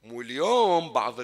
[0.03, 1.15] مو اليوم بعض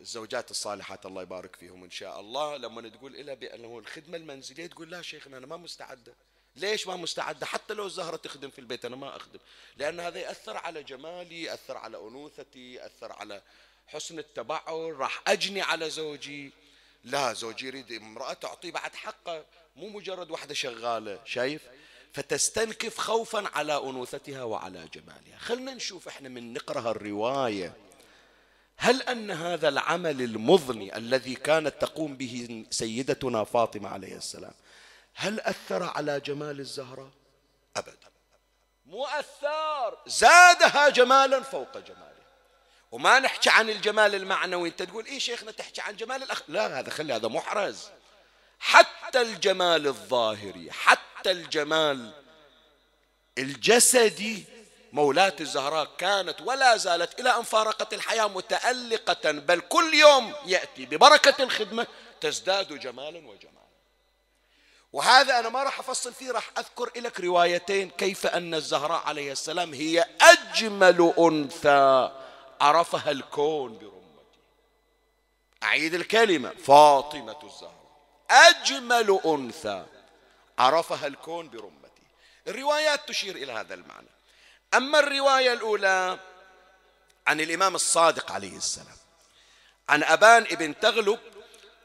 [0.00, 4.90] الزوجات الصالحات الله يبارك فيهم إن شاء الله لما تقول لها بأنه الخدمة المنزلية تقول
[4.90, 6.14] لا شيخنا أنا ما مستعدة.
[6.56, 9.38] ليش ما مستعدة؟ حتى لو الزهرة تخدم في البيت أنا ما أخدم.
[9.76, 13.42] لأن هذا يأثر على جمالي يأثر على أنوثتي يأثر على
[13.88, 16.52] حسن التبعل راح أجني على زوجي.
[17.04, 19.44] لا زوجي يريد امرأة تعطيه بعد حقه
[19.76, 21.62] مو مجرد واحدة شغالة شايف؟
[22.12, 25.38] فتستنكف خوفا على أنوثتها وعلى جمالها.
[25.38, 27.76] خلنا نشوف إحنا من نقرأ الرواية
[28.76, 34.52] هل أن هذا العمل المضني الذي كانت تقوم به سيدتنا فاطمة عليه السلام
[35.14, 37.12] هل أثر على جمال الزهرة
[37.76, 38.08] أبدا.
[38.86, 42.07] مؤثر زادها جمالا فوق جمال
[42.92, 44.68] وما نحكي عن الجمال المعنوي.
[44.68, 47.88] أنت تقول إيه شيخنا تحكي عن جمال الأخ؟ لا هذا خلي هذا محرز
[48.60, 52.12] حتى الجمال الظاهري حتى الجمال
[53.38, 54.44] الجسدي
[54.92, 61.42] مولاة الزهراء كانت ولا زالت إلى أن فارقت الحياة متألقة بل كل يوم يأتي ببركة
[61.42, 61.86] الخدمة
[62.20, 63.58] تزداد جمالا وجمالا.
[64.92, 69.74] وهذا أنا ما راح أفصل فيه راح أذكر لك روايتين كيف أن الزهراء عليه السلام
[69.74, 72.10] هي أجمل أنثى
[72.60, 74.38] عرفها الكون برمتي
[75.62, 76.50] أعيد الكلمة.
[76.50, 77.88] فاطمة الزهراء.
[78.30, 79.86] أجمل أنثى.
[80.58, 82.02] عرفها الكون برمتي
[82.48, 84.08] الروايات تشير إلى هذا المعنى.
[84.74, 86.18] أما الرواية الأولى
[87.26, 88.96] عن الإمام الصادق عليه السلام.
[89.88, 91.18] عن أبان ابن تغلب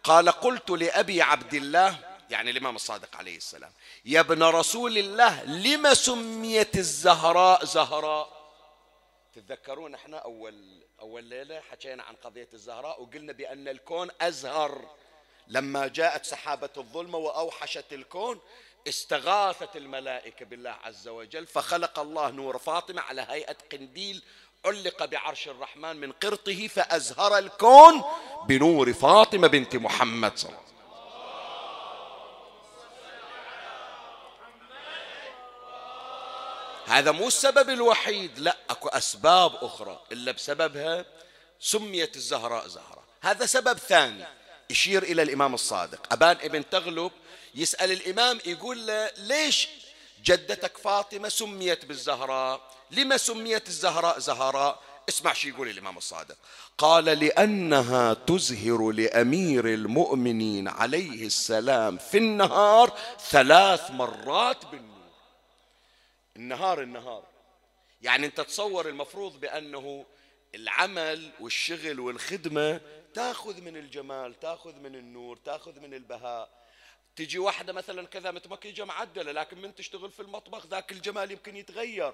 [0.03, 1.99] قال قلت لأبي عبد الله
[2.29, 3.71] يعني الإمام الصادق عليه السلام
[4.05, 8.42] يا ابن رسول الله لم سميت الزهراء زهراء؟
[9.35, 14.95] تتذكرون إحنا أول أول ليلة حكينا عن قضية الزهراء وقلنا بأن الكون أزهر.
[15.47, 18.39] لما جاءت سحابة الظلمة وأوحشت الكون
[18.87, 24.23] استغاثت الملائكة بالله عز وجل فخلق الله نور فاطمة على هيئة قنديل
[24.65, 28.03] علق بعرش الرحمن من قرطه فأزهر الكون
[28.47, 30.72] بنور فاطمة بنت محمد صلى الله عليه وسلم.
[36.93, 41.05] هذا مو السبب الوحيد لا أكو أسباب أخرى إلا بسببها
[41.59, 43.03] سميت الزهراء زهراء.
[43.21, 44.25] هذا سبب ثاني
[44.69, 46.13] يشير إلى الإمام الصادق.
[46.13, 47.11] أبان ابن تغلب
[47.55, 49.67] يسأل الإمام يقول له ليش
[50.23, 54.79] جدتك فاطمة سميت بالزهراء؟ لما سميت الزهراء زهراء؟
[55.09, 56.35] اسمع شو يقول الإمام الصادق.
[56.77, 62.97] قال لأنها تزهر لأمير المؤمنين عليه السلام في النهار
[63.29, 64.92] ثلاث مرات بالنهار.
[66.37, 67.23] النهار النهار.
[68.01, 70.05] يعني انت تصور المفروض بأنه
[70.55, 72.81] العمل والشغل والخدمة
[73.13, 76.63] تاخذ من الجمال تاخذ من النور تاخذ من البهاء.
[77.15, 82.13] تجي واحدة مثلا كذا متمكيجة معدلة لكن من تشتغل في المطبخ ذاك الجمال يمكن يتغير.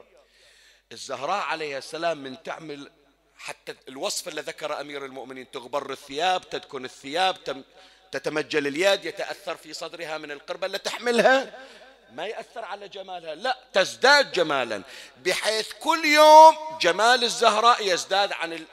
[0.91, 2.91] الزهراء عليه السلام من تعمل
[3.38, 7.63] حتى الوصف اللي ذكر أمير المؤمنين تغبر الثياب تدكن الثياب
[8.11, 11.67] تتمجل اليد يتأثر في صدرها من القربة اللي تحملها.
[12.12, 13.36] ما يأثر على جمالها.
[13.36, 14.84] لا تزداد جمالا.
[15.18, 18.66] بحيث كل يوم جمال الزهراء يزداد عن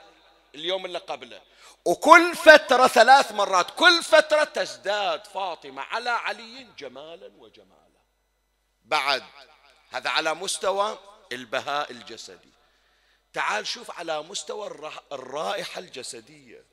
[0.55, 1.41] اليوم اللي قبله.
[1.85, 8.01] وكل فترة ثلاث مرات كل فترة تزداد فاطمة على علي جمالا وجمالا.
[8.85, 9.23] بعد
[9.89, 10.99] هذا على مستوى
[11.31, 12.51] البهاء الجسدي.
[13.33, 16.65] تعال شوف على مستوى الرائحة الجسدية.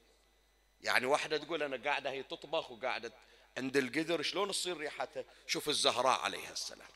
[0.81, 3.12] يعني واحدة تقول أنا قاعدة هي تطبخ وقاعدة
[3.57, 6.89] عند القدر شلون تصير ريحتها شوف الزهراء عليها السلام.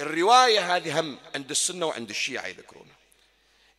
[0.00, 2.96] الرواية هذه هم عند السنة وعند الشيعة يذكرونها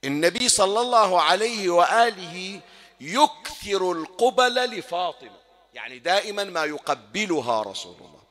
[0.03, 2.61] النبي صلى الله عليه وآله
[3.01, 5.39] يكثر القبل لفاطمة
[5.73, 8.23] يعني دائما ما يقبلها رسول الله.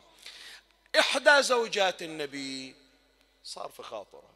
[0.98, 2.74] إحدى زوجات النبي
[3.44, 4.34] صار في خاطرها.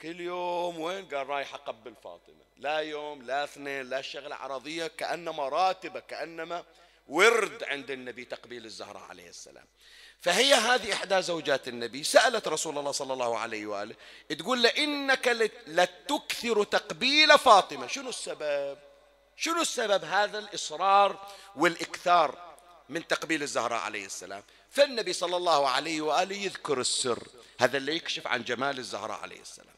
[0.00, 2.44] كل يوم وين؟ قال رايح أقبل فاطمة.
[2.56, 6.64] لا يوم لا اثنين لا شغلة عرضية كأنما راتبة كأنما
[7.06, 9.66] ورد عند النبي تقبيل الزهراء عليه السلام.
[10.20, 13.94] فهي هذه إحدى زوجات النبي سألت رسول الله صلى الله عليه وآله
[14.28, 15.28] تقول له إنك
[15.66, 17.86] لتكثر تقبيل فاطمة.
[17.86, 18.78] شنو السبب؟
[19.36, 22.54] شنو السبب هذا الإصرار والإكثار
[22.88, 27.28] من تقبيل الزهراء عليه السلام؟ فالنبي صلى الله عليه وآله يذكر السر
[27.60, 29.74] هذا اللي يكشف عن جمال الزهراء عليه السلام.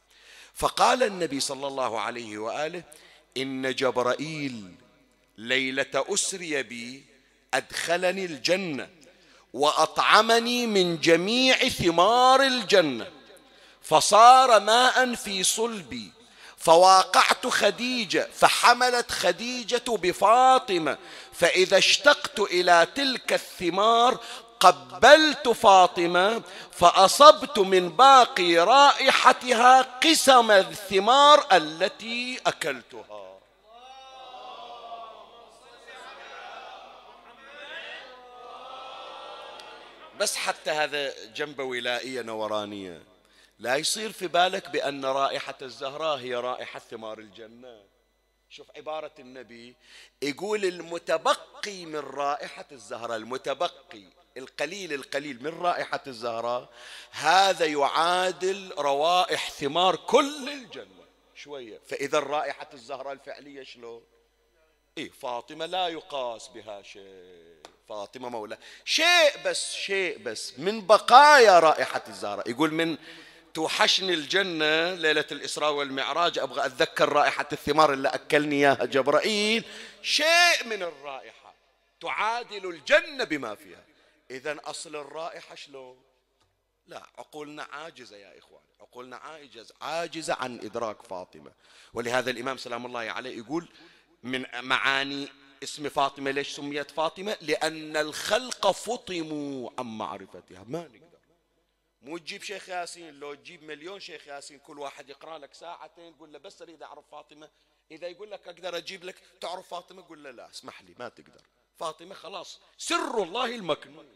[0.55, 2.83] فقال النبي صلى الله عليه وآله
[3.37, 4.74] إن جبرائيل
[5.39, 7.15] ليلة أسري بي
[7.57, 8.88] أدخلني الجنة
[9.52, 13.07] وأطعمني من جميع ثمار الجنة.
[13.82, 16.12] فصار ماء في صلبي
[16.57, 20.98] فواقعت خديجة فحملت خديجة بفاطمة.
[21.32, 24.18] فإذا اشتقت إلى تلك الثمار
[24.61, 26.42] قبلت فاطمة
[26.72, 33.36] فأصبت من باقي رائحتها قسم الثمار التي أكلتها.
[40.20, 43.02] بس حتى هذا جنب ولائية نورانية.
[43.58, 47.82] لا يصير في بالك بأن رائحة الزهراء هي رائحة ثمار الجنة.
[48.50, 49.76] شوف عبارة النبي
[50.22, 54.04] يقول المتبقي من رائحة الزهراء المتبقي
[54.36, 56.68] القليل القليل من رائحة الزهراء
[57.10, 61.80] هذا يعادل روائح ثمار كل الجنة شوية.
[61.86, 64.02] فإذا رائحة الزهراء الفعلية شلون؟
[64.98, 67.62] إيه فاطمة لا يقاس بها شيء.
[67.89, 68.59] فاطمة مولى.
[68.84, 70.59] شيء بس شيء بس.
[70.59, 72.97] من بقايا رائحة الزهراء يقول من
[73.55, 76.39] توحشني الجنة ليلة الإسراء والمعراج.
[76.39, 79.64] أبغى أتذكر رائحة الثمار اللي أكلني إياها جبرائيل.
[80.03, 81.55] شيء من الرائحة.
[82.01, 83.84] تعادل الجنة بما فيها.
[84.30, 85.97] إذا أصل الرائحة شلون؟
[86.87, 88.62] لا عقولنا عاجزة يا إخوان.
[88.80, 91.53] عقولنا عاجز عاجزة عن إدراك فاطمة.
[91.95, 93.68] ولهذا الإمام سلام الله عليه يقول
[94.22, 95.28] من معاني
[95.66, 100.64] اسم فاطمة ليش سميت فاطمة؟ لأن الخلق فطموا عن معرفتها.
[100.66, 101.18] ما نقدر.
[102.02, 106.32] مو تجيب شيخ ياسين لو تجيب مليون شيخ ياسين كل واحد يقرأ لك ساعتين تقول
[106.32, 107.50] له بس أريد أعرف فاطمة.
[107.90, 111.42] إذا يقول لك أقدر أجيب لك تعرف فاطمة؟ قول له لا اسمح لي ما تقدر.
[111.76, 114.08] فاطمة خلاص سر الله المكنون.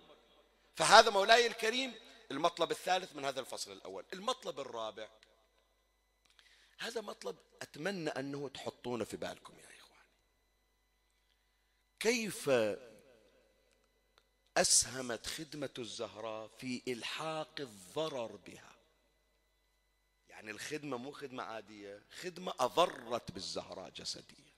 [0.75, 1.95] فهذا مولاي الكريم
[2.31, 4.05] المطلب الثالث من هذا الفصل الأول.
[4.13, 5.09] المطلب الرابع.
[6.79, 9.80] هذا مطلب أتمنى أنه تحطونه في بالكم يا إخوان.
[12.01, 12.51] كيف
[14.57, 18.77] أسهمت خدمة الزهراء في إلحاق الضرر بها؟
[20.29, 24.53] يعني الخدمة مو خدمة عادية خدمة أضرت بالزهراء جسديا.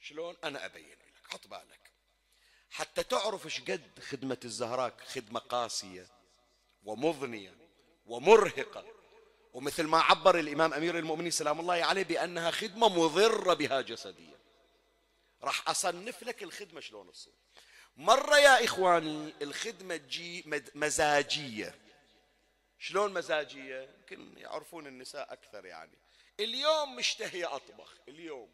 [0.00, 1.92] شلون؟ أنا أبين لك حط بالك.
[2.70, 6.06] حتى تعرف إيش قد خدمة الزهراء خدمة قاسية
[6.82, 7.54] ومضنية
[8.06, 8.84] ومرهقة.
[9.52, 14.37] ومثل ما عبر الإمام أمير المؤمنين سلام الله عليه بأنها خدمة مضرة بها جسديا.
[15.42, 17.32] راح أصنف لك الخدمة شلون تصير.
[17.96, 21.74] مرة يا إخواني الخدمة تجي مزاجية.
[22.78, 25.98] شلون مزاجية؟ يمكن يعرفون النساء أكثر يعني.
[26.40, 27.94] اليوم مشتهية أطبخ.
[28.08, 28.52] اليوم.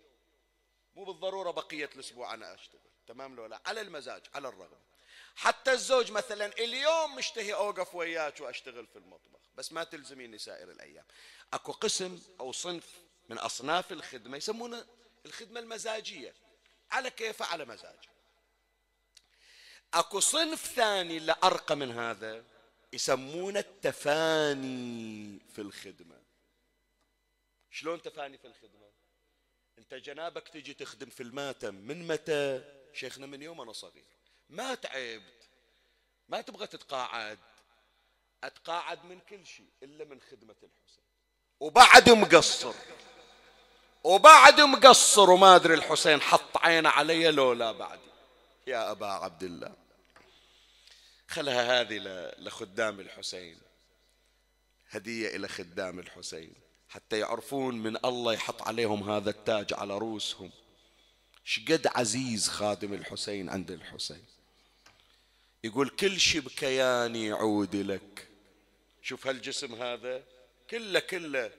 [0.95, 2.80] مو بالضرورة بقية الأسبوع أنا أشتغل.
[3.07, 4.78] تمام لو لا؟ على المزاج على الرغبة.
[5.37, 9.41] حتى الزوج مثلا اليوم مشتهي أوقف وياك وأشتغل في المطبخ.
[9.55, 11.05] بس ما تلزميني سائر الأيام.
[11.53, 12.87] أكو قسم أو صنف
[13.28, 14.87] من أصناف الخدمة يسمونه
[15.26, 16.35] الخدمة المزاجية.
[16.91, 18.09] على كيفه على مزاجه
[19.95, 22.45] اكو صنف ثاني اللي ارقى من هذا
[22.93, 26.22] يسمونه التفاني في الخدمة.
[27.70, 28.91] شلون تفاني في الخدمة؟
[29.78, 34.05] انت جنابك تجي تخدم في الماتم من متى؟ شيخنا من يوم أنا صغير.
[34.49, 35.49] ما تعبت
[36.28, 37.39] ما تبغى تتقاعد.
[38.45, 41.05] اتقاعد من كل شيء إلا من خدمة الحسين
[41.61, 42.74] وبعد مقصر.
[44.05, 48.00] وبعد مقصر وما أدري الحسين حط عينه علي لو لا بعدي
[48.66, 49.72] يا أبا عبد الله
[51.28, 51.98] خلها هذه
[52.38, 53.59] لخدام الحسين.
[54.90, 56.55] هدية إلى خدام الحسين
[56.88, 60.50] حتى يعرفون من الله يحط عليهم هذا التاج على رؤوسهم.
[61.44, 64.24] شقد عزيز خادم الحسين عند الحسين.
[65.64, 68.28] يقول كل شي بكياني يعود لك.
[69.02, 70.22] شوف هالجسم هذا
[70.70, 71.50] كله كله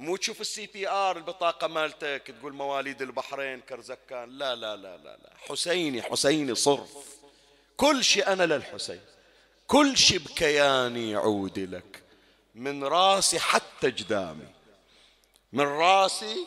[0.00, 4.38] مو تشوف ال CPR البطاقة مالتك تقول مواليد البحرين كرزكان.
[4.38, 5.30] لا لا لا لا لا.
[5.48, 6.90] حسيني حسيني صرف.
[7.76, 9.00] كل شيء أنا للحسين.
[9.66, 12.02] كل شيء بكياني يعود لك.
[12.54, 14.46] من راسي حتى جدامي.
[15.52, 16.46] من راسي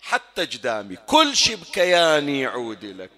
[0.00, 0.96] حتى جدامي.
[0.96, 3.10] كل شيء بكياني يعود لك.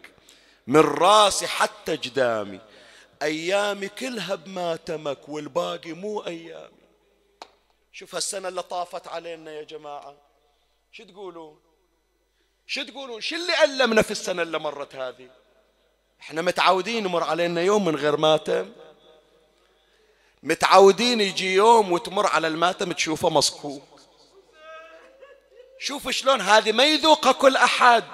[0.66, 2.60] من راسي حتى جدامي.
[3.22, 6.79] أيامي كلها بماتمك والباقي مو أيامي.
[7.92, 10.16] شوف هالسنة اللي طافت علينا يا جماعة.
[10.92, 11.60] شو تقولون؟
[12.66, 15.30] شو تقولون؟ شو اللي ألمنا في السنة اللي مرت هذه؟
[16.20, 18.72] إحنا متعودين يمر علينا يوم من غير ماتم.
[20.42, 24.00] متعودين يجي يوم وتمر على الماتم تشوفه مصكوك
[25.78, 28.04] شوف شلون هذه ما يذوقها كل أحد.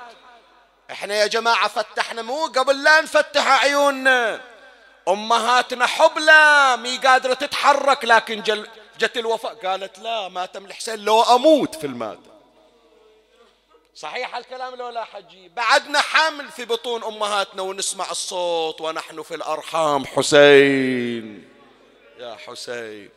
[0.90, 4.40] إحنا يا جماعة فتحنا مو قبل لا نفتح عيوننا.
[5.08, 8.68] أمهاتنا حبلى مي قادرة تتحرك لكن جل
[8.98, 9.54] جت الوفاة.
[9.54, 12.36] قالت لا ماتم الحسين لو أموت في الماتم
[13.94, 20.06] صحيح الكلام لو لا حجي بعدنا حمل في بطون أمهاتنا ونسمع الصوت ونحن في الأرحام.
[20.06, 21.48] حسين.
[22.18, 23.10] يا حسين.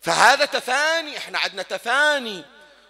[0.00, 2.44] فهذا تفاني إحنا عندنا تفاني.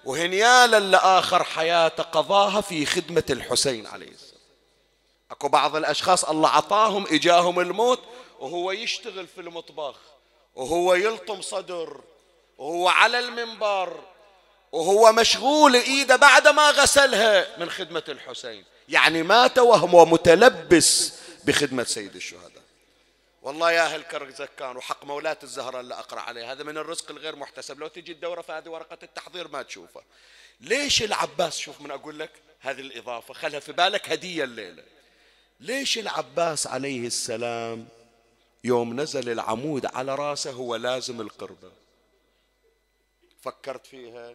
[0.04, 4.42] وهنيالا لآخر حياته قضاها في خدمة الحسين عليه السلام.
[5.30, 8.00] أكو بعض الأشخاص الله عطاهم إجاهم الموت
[8.40, 9.96] وهو يشتغل في المطبخ.
[10.54, 12.00] وهو يلطم صدر
[12.58, 14.04] وهو على المنبر
[14.72, 18.64] وهو مشغول إيده بعد ما غسلها من خدمة الحسين.
[18.88, 21.12] يعني مات وهو متلبس
[21.44, 22.62] بخدمة سيد الشهداء.
[23.42, 27.80] والله يا أهل كرزكان وحق مولاة الزهرة اللي أقرأ عليه هذا من الرزق الغير محتسب.
[27.80, 30.02] لو تجي الدورة في هذه ورقة التحضير ما تشوفه.
[30.60, 32.30] ليش العباس شوف من أقول لك
[32.60, 34.82] هذه الإضافة خلها في بالك هدية الليلة.
[35.60, 37.88] ليش العباس عليه السلام
[38.64, 41.72] يوم نزل العمود على راسه هو لازم القربة.
[43.42, 44.34] فكرت فيها؟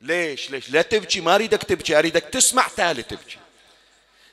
[0.00, 3.38] ليش؟ ليش؟ لا تبكي ما أريدك تبكي أريدك تسمع تالي تبكي.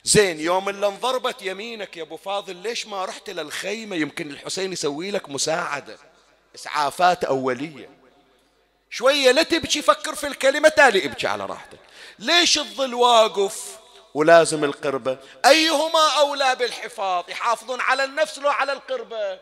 [0.04, 5.10] زين يوم اللي انضربت يمينك يا أبو فاضل ليش ما رحت للخيمه يمكن الحسين يسوي
[5.10, 5.98] لك مساعدة
[6.54, 7.90] إسعافات أولية.
[8.90, 11.78] شوية لا تبكي فكر في الكلمة تالي ابكي على راحتك.
[12.18, 13.81] ليش الظل واقف؟
[14.14, 15.18] ولازم القربة.
[15.46, 19.38] أيهما أولى بالحفاظ؟ يحافظون على النفس لو على القربة.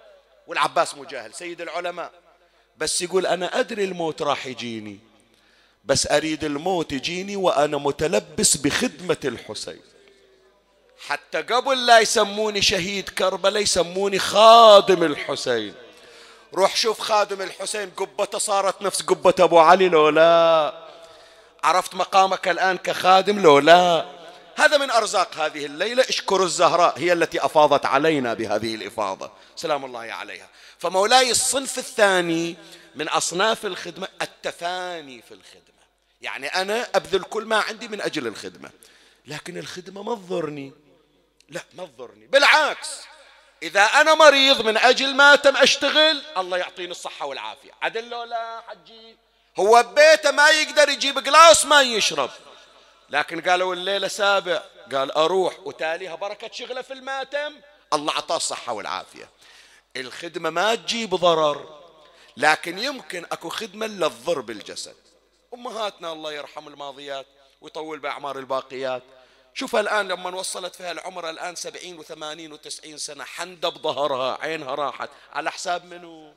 [0.47, 2.12] والعباس مو جاهل سيد العلماء.
[2.79, 4.99] بس يقول أنا أدري الموت راح يجيني
[5.85, 9.81] بس أريد الموت يجيني وأنا متلبس بخدمة الحسين.
[11.07, 15.75] حتى قبل لا يسموني شهيد كربلاء يسموني خادم الحسين.
[16.55, 20.75] روح شوف خادم الحسين قبته صارت نفس قبة أبو علي لو لا.
[21.64, 24.20] عرفت مقامك الآن كخادم لو لا.
[24.61, 26.05] هذا من أرزاق هذه الليلة.
[26.09, 29.33] اشكر الزهراء هي التي أفاضت علينا بهذه الإفاضة.
[29.57, 30.49] سلام الله عليها.
[30.79, 32.57] فمولاي الصنف الثاني
[32.95, 35.81] من أصناف الخدمة التفاني في الخدمة.
[36.21, 38.71] يعني أنا أبذل كل ما عندي من أجل الخدمة.
[39.27, 40.73] لكن الخدمة ما تضرني.
[41.49, 42.27] لا ما تضرني.
[42.27, 42.89] بالعكس
[43.63, 47.71] إذا أنا مريض من أجل ما تم أشتغل الله يعطيني الصحة والعافية.
[47.83, 49.17] عدل لا حجي.
[49.59, 52.31] هو ببيته ما يقدر يجيب قلاص ما يشرب.
[53.11, 54.63] لكن قالوا الليلة سابع.
[54.93, 57.61] قال أروح وتاليها بركة شغلة في الماتم.
[57.93, 59.29] الله أعطاه الصحة والعافية.
[59.97, 61.81] الخدمة ما تجيب ضرر
[62.37, 64.97] لكن يمكن أكو خدمة للضر بالجسد
[65.55, 67.27] أمهاتنا الله يرحم الماضيات
[67.61, 69.03] ويطول بأعمار الباقيات.
[69.55, 75.11] شوف الآن لما وصلت فيها العمر الآن سبعين وثمانين وتسعين سنة حندب ظهرها عينها راحت.
[75.33, 76.35] على حساب منو؟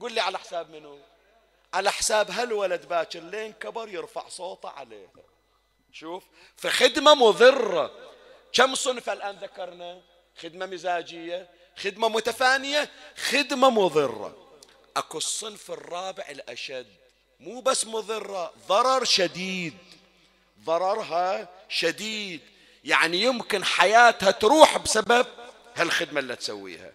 [0.00, 0.98] قل لي على حساب منو؟
[1.74, 5.08] على حساب هالولد باكر لين كبر يرفع صوته عليه.
[5.92, 6.24] شوف.
[6.56, 7.90] فخدمة مضرة.
[8.52, 10.02] كم صنف الآن ذكرنا؟
[10.42, 14.48] خدمة مزاجية خدمة متفانية خدمة مضرة.
[14.96, 16.86] أكو الصنف الرابع الأشد.
[17.40, 19.74] مو بس مضرة ضرر شديد.
[20.64, 22.40] ضررها شديد.
[22.84, 25.26] يعني يمكن حياتها تروح بسبب
[25.76, 26.92] هالخدمة اللي تسويها.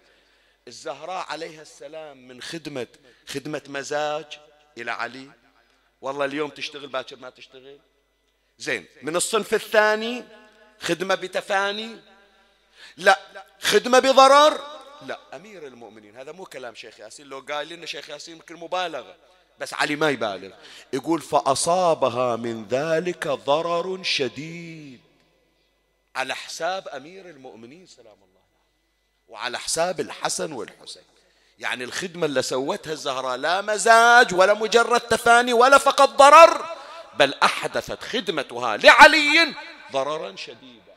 [0.67, 2.87] الزهراء عليها السلام من خدمة
[3.27, 4.39] خدمة مزاج
[4.77, 5.31] إلى علي.
[6.01, 7.79] والله اليوم تشتغل باكر ما تشتغل.
[8.58, 10.24] زين من الصنف الثاني
[10.82, 11.97] خدمة بتفاني؟
[12.97, 13.20] لا.
[13.62, 14.60] خدمة بضرر؟
[15.08, 15.20] لا.
[15.34, 17.26] أمير المؤمنين هذا مو كلام شيخ ياسين.
[17.26, 19.16] لو قال لنا شيخ ياسين يمكن مبالغة
[19.60, 20.56] بس علي ما يبالغ.
[20.93, 25.01] يقول فأصابها من ذلك ضرر شديد.
[26.16, 28.41] على حساب أمير المؤمنين سلام الله
[29.28, 31.04] وعلى حساب الحسن والحسين.
[31.60, 36.82] يعني الخدمة اللي سوتها الزهراء لا مزاج ولا مجرد تفاني ولا فقط ضرر
[37.18, 39.53] بل أحدثت خدمتها لعلي
[39.91, 40.93] ضررا شديدا.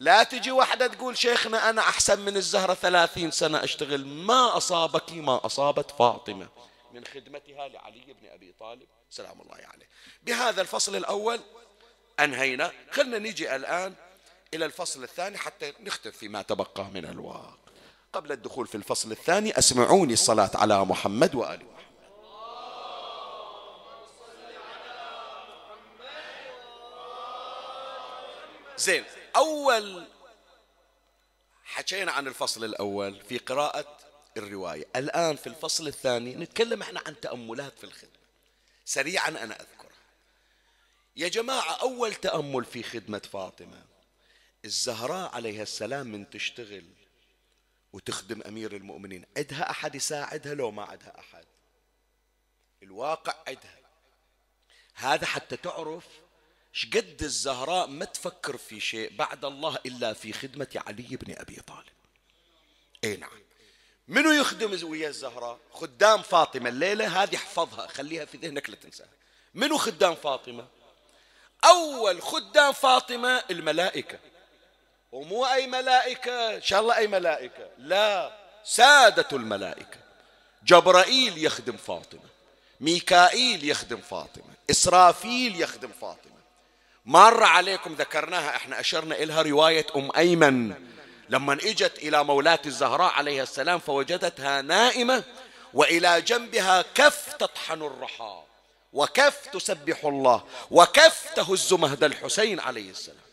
[0.00, 4.06] لا تجي واحدة تقول شيخنا أنا أحسن من الزهرة ثلاثين سنة أشتغل.
[4.06, 6.48] ما أصابك ما أصابت فاطمة.
[6.94, 8.86] من خدمتها لعلي بن أبي طالب.
[9.10, 9.88] سلام الله عليه.
[10.22, 11.40] بهذا الفصل الأول
[12.20, 12.72] أنهينا.
[12.90, 13.94] خلنا نجي الآن
[14.54, 17.58] إلى الفصل الثاني حتى نختم فيما تبقى من الوقت
[18.12, 21.78] قبل الدخول في الفصل الثاني أسمعوني الصلاة على محمد وآل محمد
[28.78, 29.04] زين
[29.36, 30.08] أول
[31.64, 33.98] حكينا عن الفصل الأول في قراءة
[34.36, 34.86] الرواية.
[34.96, 38.18] الآن في الفصل الثاني نتكلم إحنا عن تأملات في الخدمة.
[38.84, 39.88] سريعا أنا أذكرها
[41.16, 43.84] يا جماعة أول تأمل في خدمة فاطمة
[44.64, 46.84] الزهراء عليها السلام من تشتغل
[47.92, 49.24] وتخدم أمير المؤمنين.
[49.36, 51.44] عدها أحد يساعدها لو ما عدها أحد؟
[52.82, 53.78] الواقع عدها
[54.94, 56.04] هذا حتى تعرف
[56.78, 61.98] شقد الزهراء ما تفكر في شيء بعد الله إلا في خدمة علي بن أبي طالب.
[63.04, 63.30] أي نعم.
[64.08, 66.68] منو يخدم ويا الزهراء؟ خدام فاطمة.
[66.68, 69.08] الليلة هذه احفظها خليها في ذهنك لا تنساها.
[69.54, 70.66] منو خدام فاطمة؟
[71.64, 74.18] أول خدام فاطمة الملائكة.
[75.12, 77.70] ومو أي ملائكة إن شاء الله أي ملائكة.
[77.78, 80.00] لا سادة الملائكة.
[80.64, 82.28] جبرائيل يخدم فاطمة.
[82.80, 84.54] ميكائيل يخدم فاطمة.
[84.70, 86.37] إسرافيل يخدم فاطمة.
[87.08, 90.74] مر عليكم ذكرناها إحنا أشرنا إلها رواية أم أيمن.
[91.28, 95.24] لما إجت إلى مولاة الزهراء عليها السلام فوجدتها نائمة
[95.74, 98.42] وإلى جنبها كف تطحن الرحى
[98.92, 103.28] وكف تسبح الله وكف تهز مهد الحسين عليه السلام.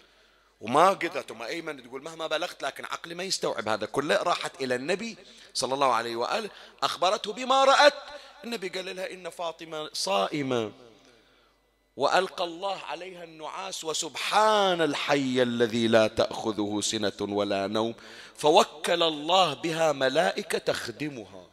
[0.62, 4.16] وما قدرت أم أيمن تقول مهما بلغت لكن عقلي ما يستوعب هذا كله.
[4.16, 5.18] راحت إلى النبي
[5.54, 6.50] صلى الله عليه وآله
[6.84, 7.94] أخبرته بما رأت.
[8.44, 10.72] النبي قال لها إن فاطمة صائمة.
[11.98, 17.96] وألقى الله عليها النعاس وسبحان الحي الذي لا تأخذه سنة ولا نوم
[18.36, 21.48] فوكل الله بها ملائكة تخدمها.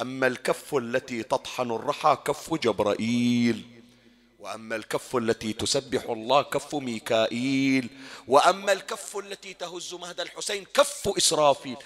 [0.00, 3.64] أما الكف التي تطحن الرحى كف جبرائيل.
[4.38, 7.90] وأما الكف التي تسبح الله كف ميكائيل.
[8.28, 11.76] وأما الكف التي تهز مهد الحسين كف إسرافيل.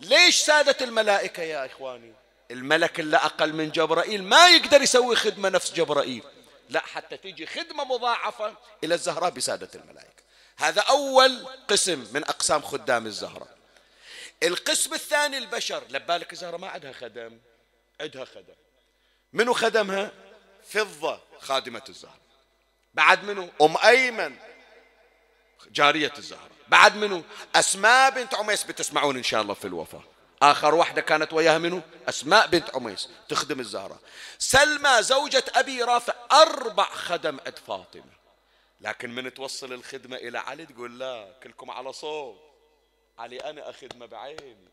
[0.00, 2.12] ليش سادت الملائكة يا إخواني؟
[2.50, 6.22] الملك اللي أقل من جبرائيل ما يقدر يسوي خدمة نفس جبرائيل.
[6.68, 8.54] لا حتى تيجي خدمة مضاعفة
[8.84, 10.22] إلى الزهراء بسادة الملائكة.
[10.56, 13.56] هذا أول قسم من أقسام خدام الزهراء.
[14.42, 15.84] القسم الثاني البشر.
[15.88, 17.38] لبالك الزهرة ما عندها خدم
[18.00, 18.54] عندها خدم.
[19.32, 20.12] منو خدمها؟
[20.68, 22.20] فضة خادمة الزهرة
[22.94, 24.36] بعد منو؟ أم أيمن
[25.70, 27.22] جارية الزهرة بعد منو؟
[27.54, 30.15] أسماء بنت عميس بتسمعون إن شاء الله في الوفاة.
[30.42, 34.00] آخر واحدة كانت وياها منو؟ أسماء بنت عميس تخدم الزهرة
[34.38, 38.16] سلمى زوجة أبي رافع أربع خدم عند فاطمة.
[38.80, 42.40] لكن من توصل الخدمة إلى علي تقول لا كلكم على صوت.
[43.18, 44.68] علي أنا أخدمة بعيني.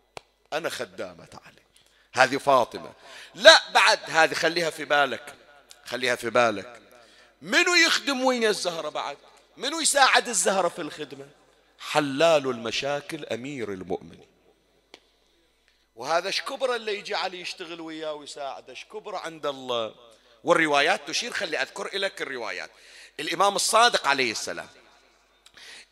[0.54, 1.62] أنا خدامة علي.
[2.14, 2.94] هذه فاطمة.
[3.36, 5.34] لا بعد هذه خليها في بالك.
[5.86, 6.82] خليها في بالك.
[7.42, 9.18] منو يخدم وين الزهرة بعد؟
[9.58, 11.28] منو يساعد الزهرة في الخدمة؟
[11.80, 14.33] حلال المشاكل أمير المؤمنين.
[15.96, 19.96] وهذا شكبرة اللي يجي علي يشتغل وياه ويساعده شكبرة عند الله.
[20.44, 22.72] والروايات تشير خلي أذكر لك الروايات.
[23.20, 24.68] الإمام الصادق عليه السلام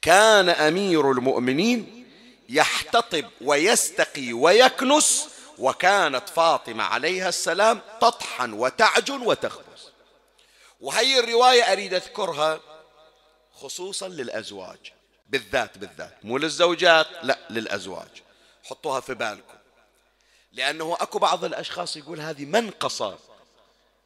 [0.01, 2.07] كان أمير المؤمنين
[2.49, 9.91] يحتطب ويستقي ويكنس وكانت فاطمة عليها السلام تطحن وتعجن وتخبز.
[10.79, 12.59] وهي الرواية أريد أذكرها
[13.53, 14.93] خصوصا للأزواج
[15.29, 18.23] بالذات بالذات مو للزوجات لا للأزواج.
[18.63, 19.60] حطوها في بالكم.
[20.51, 23.19] لأنه أكو بعض الأشخاص يقول هذه منقصة.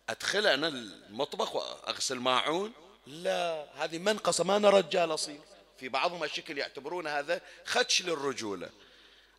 [0.10, 2.74] أدخل أنا المطبخ وأغسل ماعون؟
[3.08, 5.40] لا هذه منقصة ما أنا رجال أصيل.
[5.80, 8.70] في بعضهم الشكل يعتبرون هذا خدش للرجولة.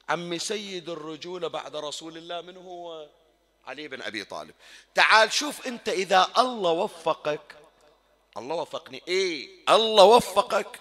[0.09, 3.09] عمي سيد الرجولة بعد رسول الله من هو؟
[3.67, 4.55] علي بن أبي طالب.
[4.95, 7.57] تعال شوف أنت إذا الله وفقك
[8.37, 10.81] الله وفقني إيه الله وفقك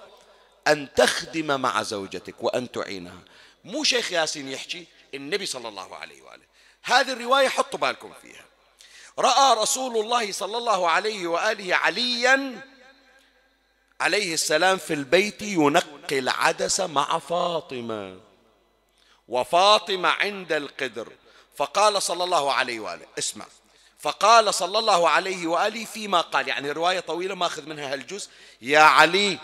[0.68, 3.20] أن تخدم مع زوجتك وأن تعينها.
[3.64, 6.44] مو شيخ ياسين يحكي النبي صلى الله عليه وآله.
[6.84, 8.46] هذه الرواية حطوا بالكم فيها.
[9.20, 12.62] رأى رسول الله صلى الله عليه وآله عليا
[14.02, 18.20] عليه السلام في البيت ينقي العدس مع فاطمة.
[19.28, 21.12] وفاطمة عند القدر.
[21.56, 23.46] فقال صلى الله عليه وآله اسمع.
[24.00, 28.30] فقال صلى الله عليه وآله فيما قال يعني رواية طويلة ما أخذ منها هالجزء
[28.62, 29.40] يا علي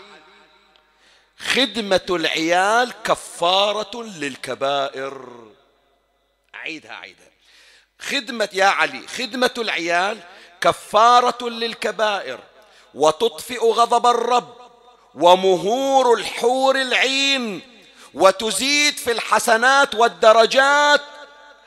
[1.38, 5.28] خدمة العيال كفارة للكبائر.
[6.62, 7.30] أعيدها أعيدها
[7.98, 10.18] خدمة يا علي خدمة العيال
[10.60, 12.40] كفارة للكبائر
[12.94, 14.56] وتطفئ غضب الرب
[15.14, 17.60] ومهور الحور العين
[18.14, 21.00] وتزيد في الحسنات والدرجات.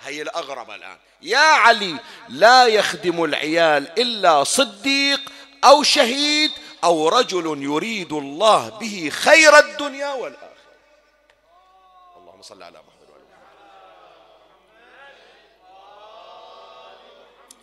[0.02, 0.98] هي الأغرب الآن.
[1.22, 5.22] يا علي لا يخدم العيال إلا صديق
[5.64, 6.52] أو شهيد
[6.84, 10.56] أو رجل يريد الله به خير الدنيا والآخرة.
[12.18, 12.85] اللهم صل على محمد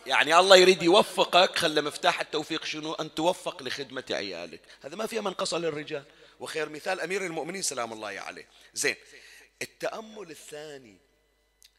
[0.05, 4.61] يعني الله يريد يوفقك خلى مفتاح التوفيق شنو؟ أن توفق لخدمة عيالك.
[4.81, 6.03] هذا ما فيها منقصة للرجال.
[6.39, 8.47] وخير مثال أمير المؤمنين سلام الله عليه.
[8.73, 8.95] زين
[9.61, 10.97] التأمل الثاني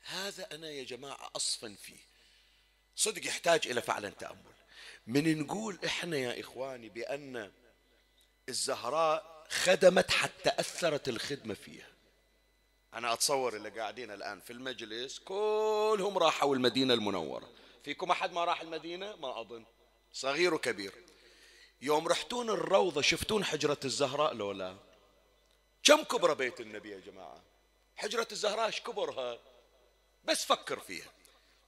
[0.04, 2.00] هذا أنا يا جماعة أصفا فيه.
[2.96, 4.54] صدق يحتاج إلى فعلا تأمل.
[5.06, 7.52] من نقول إحنا يا إخواني بأن
[8.48, 11.88] الزهراء خدمت حتى أثرت الخدمة فيها.
[12.94, 17.63] أنا أتصور اللي قاعدين الآن في المجلس كلهم راحوا المدينة المنورة.
[17.85, 19.64] فيكم أحد ما راح المدينة؟ ما أظن.
[20.12, 20.93] صغير وكبير.
[21.80, 24.76] يوم رحتون الروضة شفتون حجرة الزهراء؟ لو لا.
[25.82, 27.43] كم كبر بيت النبي يا جماعة؟
[27.97, 29.39] حجرة الزهراء إيش كبرها؟
[30.24, 31.11] بس فكر فيها.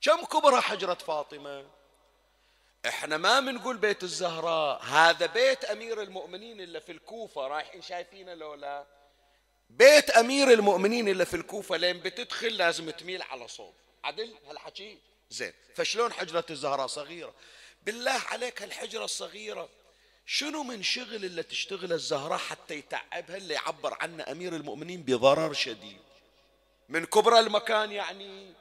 [0.00, 1.70] كم كبرها حجرة فاطمة؟
[2.86, 4.82] إحنا ما بنقول بيت الزهراء.
[4.82, 7.46] هذا بيت أمير المؤمنين اللي في الكوفة.
[7.46, 8.86] رايحين شايفينه لو لا؟
[9.70, 11.76] بيت أمير المؤمنين اللي في الكوفة.
[11.76, 13.74] لين بتدخل لازم تميل على صوب.
[14.04, 14.98] عدل؟ هالحكي؟
[15.30, 15.52] زين.
[15.74, 17.34] فشلون حجرة الزهراء صغيرة؟
[17.82, 19.68] بالله عليك هالحجرة الصغيرة.
[20.26, 26.00] شنو من شغل اللي تشتغل الزهراء حتى يتعبها اللي يعبر عنه أمير المؤمنين بضرر شديد؟
[26.88, 28.54] من كبر المكان يعني.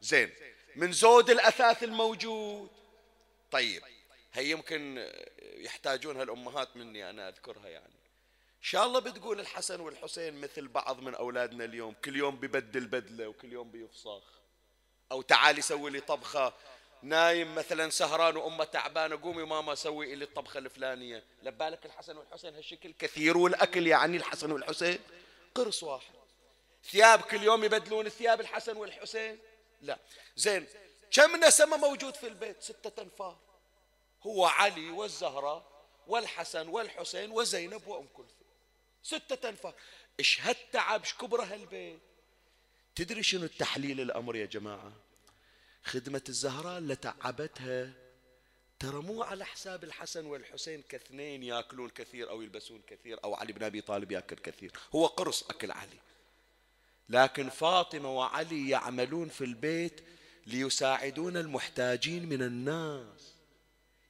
[0.00, 0.32] زين.
[0.76, 2.70] من زود الأثاث الموجود.
[3.50, 3.82] طيب.
[4.32, 5.10] هي يمكن
[5.42, 7.94] يحتاجونها الأمهات مني أنا أذكرها يعني.
[8.58, 11.94] إن شاء الله بتقول الحسن والحسين مثل بعض من أولادنا اليوم.
[12.04, 14.35] كل يوم ببدل بدلة وكل يوم بيفصخ
[15.12, 16.52] أو تعالي سوي لي طبخة.
[17.02, 21.24] نايم مثلا سهران وأمة تعبانة قومي ماما سوي لي الطبخة الفلانية.
[21.42, 24.98] لبالك الحسن والحسين هالشكل كثير والأكل يعني الحسن والحسين
[25.54, 26.14] قرص واحد.
[26.90, 29.38] ثياب كل يوم يبدلون ثياب الحسن والحسين؟
[29.82, 29.98] لا.
[30.36, 30.66] زين
[31.10, 33.36] كم نسمة موجود في البيت؟ ستة أنفار.
[34.22, 38.46] هو علي والزهراء والحسن والحسين وزينب وأم كلثوم.
[39.02, 39.74] ستة أنفار.
[40.18, 42.00] إيش هالتعب إيش كبر هالبيت؟
[42.96, 44.92] تدري شنو التحليل الأمر يا جماعة؟
[45.84, 47.92] خدمة الزهراء اللي تعبتها
[48.78, 53.62] ترى مو على حساب الحسن والحسين كاثنين ياكلون كثير أو يلبسون كثير أو علي بن
[53.62, 54.72] أبي طالب ياكل كثير.
[54.94, 55.98] هو قرص أكل علي.
[57.08, 60.00] لكن فاطمة وعلي يعملون في البيت
[60.46, 63.34] ليساعدون المحتاجين من الناس.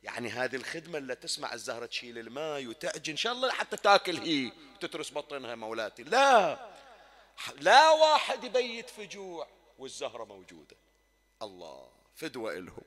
[0.03, 4.53] يعني هذه الخدمة اللي تسمع الزهرة تشيل الماء وتعجن إن شاء الله حتى تاكل هي
[4.74, 6.03] وتترس بطنها مولاتي.
[6.03, 6.76] لا!
[7.61, 9.47] لا واحد يبيت في جوع
[9.78, 10.76] والزهرة موجودة.
[11.43, 12.84] الله فدوة إلهم.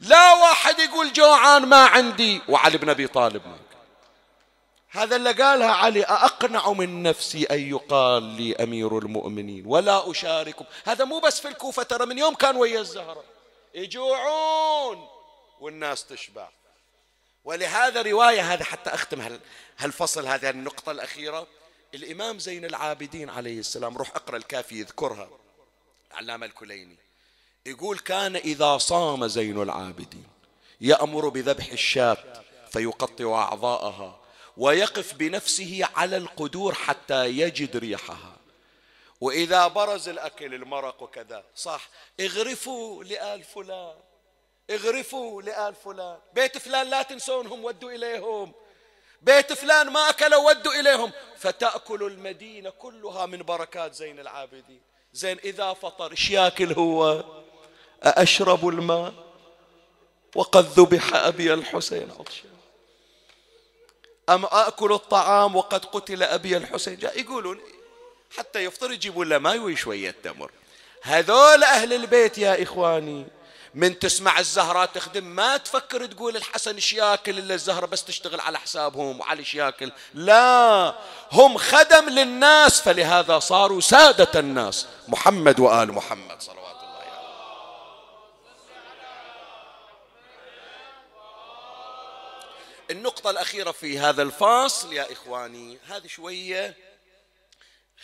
[0.00, 3.42] لا واحد يقول جوعان ما عندي وعلي بن أبي طالب
[4.90, 11.04] هذا اللي قالها علي أقنع من نفسي أن يقال لي أمير المؤمنين ولا أشاركم هذا
[11.04, 13.24] مو بس في الكوفة ترى من يوم كان ويا الزهرة.
[13.74, 15.08] يجوعون
[15.60, 16.48] والناس تشبع.
[17.44, 19.38] ولهذا رواية هذا حتى أختم
[19.78, 21.46] هالفصل هذه النقطة الأخيرة.
[21.94, 25.28] الإمام زين العابدين عليه السلام روح أقرأ الكافي يذكرها.
[26.12, 26.96] علامة الكليني.
[27.66, 30.26] يقول كان إذا صام زين العابدين
[30.80, 34.20] يأمر بذبح الشاة فيقطع أعضاءها
[34.56, 38.36] ويقف بنفسه على القدور حتى يجد ريحها.
[39.20, 41.44] وإذا برز الأكل المرق وكذا.
[41.56, 41.88] صح.
[42.20, 43.94] اغرفوا لآل فلان
[44.70, 48.52] اغرفوا لآل فلان بيت فلان لا تنسونهم ودوا إليهم.
[49.22, 51.12] بيت فلان ما أكلوا ودوا إليهم.
[51.38, 54.80] فتأكل المدينة كلها من بركات زين العابدين.
[55.12, 57.24] زين إذا فطر إيش ياكل هو؟
[58.02, 59.14] أأشرب الماء
[60.34, 62.10] وقد ذبح أبي الحسين.
[62.10, 62.50] عطشان
[64.28, 67.60] أم آكل الطعام وقد قتل أبي الحسين؟ جاء يقولون
[68.36, 70.50] حتى يفطر يجيبون له ماي وشوية تمر.
[71.02, 73.26] هذول أهل البيت يا إخواني.
[73.74, 78.58] من تسمع الزهرة تخدم ما تفكر تقول الحسن إيش ياكل إلا الزهرة بس تشتغل على
[78.58, 79.92] حسابهم وعلي إيش ياكل.
[80.14, 80.94] لا
[81.32, 84.86] هم خدم للناس فلهذا صاروا سادة الناس.
[85.08, 87.20] محمد وآل محمد صلوات الله عليه.
[92.90, 96.76] النقطة الأخيرة في هذا الفاصل يا إخواني هذه شوية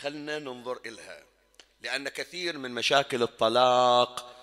[0.01, 1.23] خلنا ننظر إلها
[1.83, 4.38] لأن كثير من مشاكل الطلاق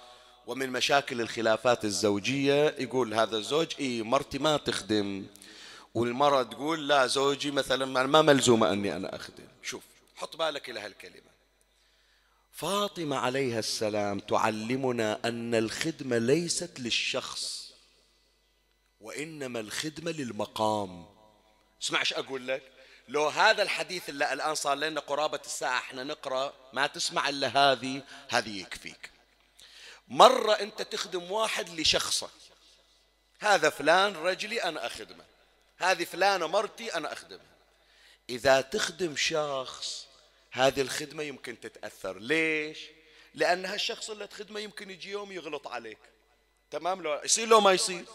[0.47, 5.25] ومن مشاكل الخلافات الزوجية يقول هذا الزوج إيه مرتي ما تخدم.
[5.93, 9.47] والمرة تقول لا زوجي مثلا ما ملزومة أني أنا أخدم.
[9.63, 9.83] شوف
[10.15, 11.35] حط بالك إلى هالكلمة.
[12.51, 17.71] فاطمة عليها السلام تعلمنا أن الخدمة ليست للشخص
[19.01, 21.05] وإنما الخدمة للمقام.
[21.81, 22.61] اسمع إيش أقول لك؟
[23.07, 28.01] لو هذا الحديث اللي الآن صار لنا قرابة الساعة إحنا نقرأ ما تسمع إلا هذه
[28.29, 29.14] هذه يكفيك.
[30.07, 32.29] مرة أنت تخدم واحد لشخصه
[33.39, 35.25] هذا فلان رجلي أنا أخدمه.
[35.77, 37.55] هذه فلانة مرتي أنا أخدمها
[38.29, 40.07] إذا تخدم شخص
[40.51, 42.19] هذه الخدمة يمكن تتأثر.
[42.19, 42.79] ليش؟
[43.33, 45.97] لأن هالشخص اللي تخدمه يمكن يجي يوم يغلط عليك.
[46.71, 48.05] تمام؟ لو يصير لو ما يصير.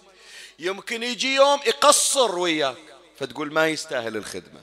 [0.58, 4.62] يمكن يجي يوم يقصر وياك فتقول ما يستاهل الخدمة.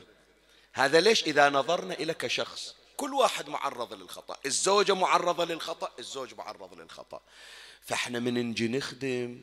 [0.73, 2.75] هذا ليش؟ إذا نظرنا إلى كشخص.
[2.97, 4.37] كل واحد معرض للخطأ.
[4.45, 7.21] الزوجة معرضة للخطأ الزوج معرض للخطأ.
[7.81, 9.41] فإحنا من نجي نخدم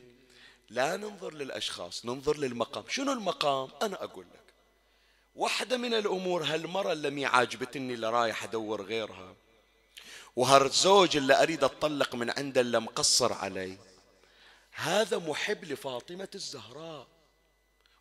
[0.69, 2.83] لا ننظر للأشخاص ننظر للمقام.
[2.89, 4.53] شنو المقام؟ أنا أقول لك.
[5.35, 9.35] واحدة من الأمور هالمرة اللي مي عاجبتني اللي رايح أدور غيرها
[10.35, 13.77] وهالزوج اللي أريد أطلق من عنده اللي مقصر علي
[14.71, 17.07] هذا محب لفاطمة الزهراء.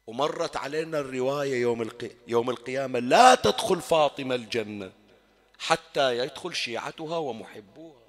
[0.06, 1.90] ومرت علينا الرواية يوم.
[2.28, 4.92] يوم القيامة لا تدخل فاطمة الجنة.
[5.58, 8.04] حتى يدخل شيعتها ومحبوها.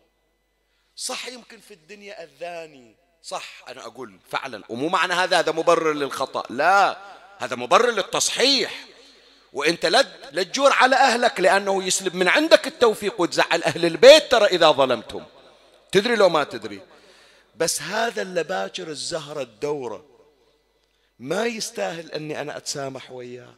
[0.96, 4.64] صح يمكن في الدنيا أذاني صح أنا أقول فعلا.
[4.70, 6.44] ومو معنى هذا هذا مبرر للخطأ.
[6.50, 6.98] لا
[7.38, 8.86] هذا مبرر للتصحيح.
[9.54, 14.72] وإنت لا تجور على أهلك لأنه يسلب من عندك التوفيق وتزعل أهل البيت ترى إذا
[14.72, 15.26] ظلمتهم.
[15.92, 16.82] تدري لو ما تدري.
[17.56, 20.06] بس هذا اللي باكر الزهرة الدورة.
[21.20, 23.56] ما يستاهل أني أنا أتسامح وياه.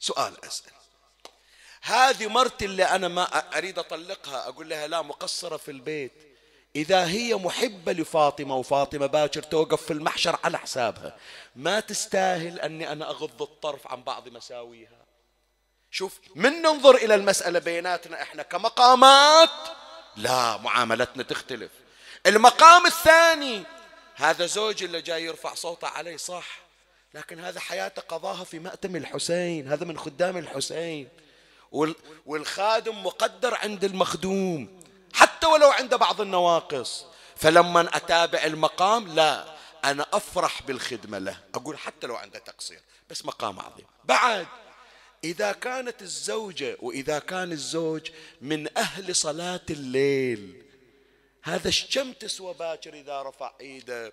[0.00, 0.72] سؤال أسأل.
[1.84, 3.22] هذه مرتي اللي أنا ما
[3.58, 6.12] أريد أطلقها أقول لها لا مقصرة في البيت.
[6.76, 11.16] إذا هي محبة لفاطمة وفاطمة باكر توقف في المحشر على حسابها.
[11.56, 15.04] ما تستاهل أني أنا أغض الطرف عن بعض مساويها.
[15.90, 19.50] شوف من ننظر إلى المسألة بيناتنا إحنا كمقامات؟
[20.16, 21.70] لا معاملتنا تختلف.
[22.26, 23.62] المقام الثاني
[24.14, 26.58] هذا زوج اللي جاي يرفع صوته علي صح.
[27.14, 31.08] لكن هذا حياته قضاها في مأتم الحسين هذا من خدام الحسين.
[32.26, 34.80] والخادم مقدر عند المخدوم
[35.14, 37.04] حتى ولو عنده بعض النواقص.
[37.36, 39.54] فلما أتابع المقام لا
[39.84, 41.40] أنا أفرح بالخدمة له.
[41.54, 43.86] أقول حتى لو عنده تقصير بس مقام عظيم.
[44.04, 44.46] بعد
[45.24, 48.10] إذا كانت الزوجة وإذا كان الزوج
[48.40, 50.62] من أهل صلاة الليل
[51.42, 54.12] هذا الشم تسوى باكر إذا رفع إيده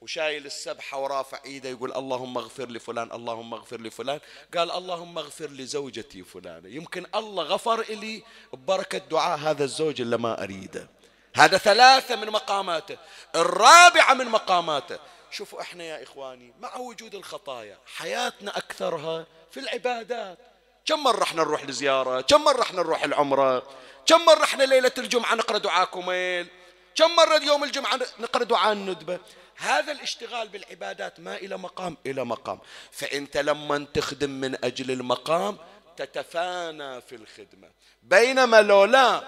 [0.00, 4.20] وشايل السبحة ورافع إيده يقول اللهم اغفر لفلان اللهم اغفر لفلان.
[4.56, 6.68] قال اللهم اغفر لزوجتي فلانة.
[6.68, 8.22] يمكن الله غفر لي
[8.52, 10.88] ببركة دعاء هذا الزوج اللي ما أريده.
[11.34, 12.96] هذا ثلاثة من مقاماته.
[13.34, 14.98] الرابعة من مقاماته.
[15.30, 20.38] شوفوا إحنا يا إخواني مع وجود الخطايا حياتنا أكثرها في العبادات.
[20.86, 23.62] كم مرة إحنا نروح لزيارة؟ كم مرة إحنا نروح العمرة؟
[24.06, 26.46] كم مرة إحنا ليلة الجمعة نقرأ دعاء كميل
[26.94, 29.18] كم مرة يوم الجمعة نقرأ دعاء الندبة؟
[29.58, 32.58] هذا الاشتغال بالعبادات ما إلى مقام إلى مقام.
[32.92, 35.58] فأنت لما تخدم من أجل المقام
[35.96, 37.70] تتفانى في الخدمة.
[38.02, 39.22] بينما لولا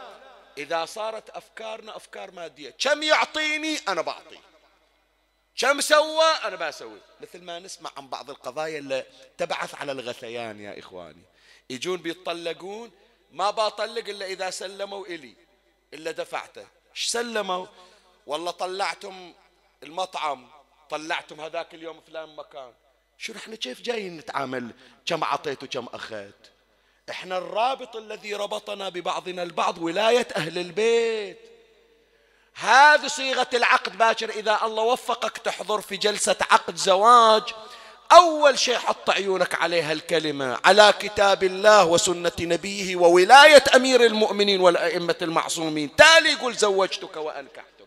[0.58, 2.70] إذا صارت أفكارنا أفكار مادية.
[2.70, 4.38] كم يعطيني؟ أنا بعطي.
[5.56, 9.06] كم سوى؟ أنا بسوي مثل ما نسمع عن بعض القضايا اللي
[9.38, 11.22] تبعث على الغثيان يا إخواني.
[11.70, 12.90] يجون بيطلقون
[13.32, 15.34] ما بطلق إلا إذا سلموا إلي
[15.94, 16.66] إلا دفعته.
[16.90, 17.66] إيش سلموا؟
[18.26, 19.34] والله طلعتم
[19.82, 20.46] المطعم
[20.90, 22.72] طلعتم هذاك اليوم فلان مكان.
[23.18, 24.70] شو إحنا كيف جايين نتعامل؟
[25.06, 26.50] كم عطيت وكم أخذت؟
[27.10, 31.38] إحنا الرابط الذي ربطنا ببعضنا البعض ولاية أهل البيت.
[32.54, 37.42] هذه صيغة العقد باكر إذا الله وفقك تحضر في جلسة عقد زواج
[38.12, 45.16] أول شيء حط عيونك عليها الكلمة على كتاب الله وسنة نبيه وولاية أمير المؤمنين والأئمة
[45.22, 45.96] المعصومين.
[45.96, 47.79] تالي يقول زوجتك وأنكحتك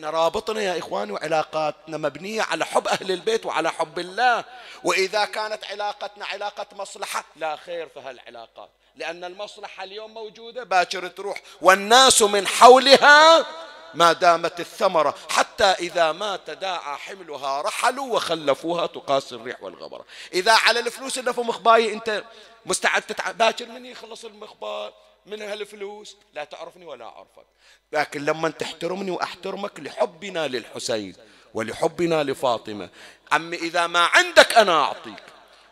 [0.00, 4.44] إحنا رابطنا يا إخواني وعلاقاتنا مبنية على حب أهل البيت وعلى حب الله.
[4.84, 8.70] وإذا كانت علاقتنا علاقة مصلحة لا خير في هالعلاقات.
[8.96, 11.40] لأن المصلحة اليوم موجودة باكر تروح.
[11.60, 13.46] والناس من حولها
[13.94, 15.14] ما دامت الثمرة.
[15.30, 20.04] حتى إذا ما تداعى حملها رحلوا وخلفوها تقاس الريح والغبرة.
[20.32, 22.24] إذا على الفلوس اللي في مخباي أنت
[22.66, 23.30] مستعد تتع...
[23.30, 24.92] باكر من يخلص المخبار.
[25.26, 27.46] من هالفلوس لا تعرفني ولا أعرفك.
[27.92, 31.14] لكن لما تحترمني وأحترمك لحبنا للحسين
[31.54, 32.88] ولحبنا لفاطمة
[33.32, 35.22] عمي إذا ما عندك أنا أعطيك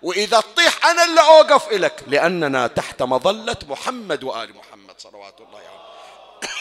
[0.02, 5.88] وإذا تطيح أنا اللي أوقف إلك لأننا تحت مظلة محمد وآل محمد صلوات الله عليه.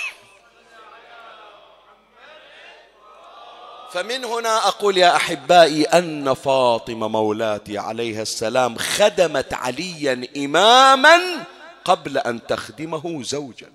[3.93, 11.45] فمن هنا أقول يا أحبائي أن فاطمة مولاتي عليها السلام خدمت عليا إماما
[11.87, 13.73] قبل أن تخدمه زوجا.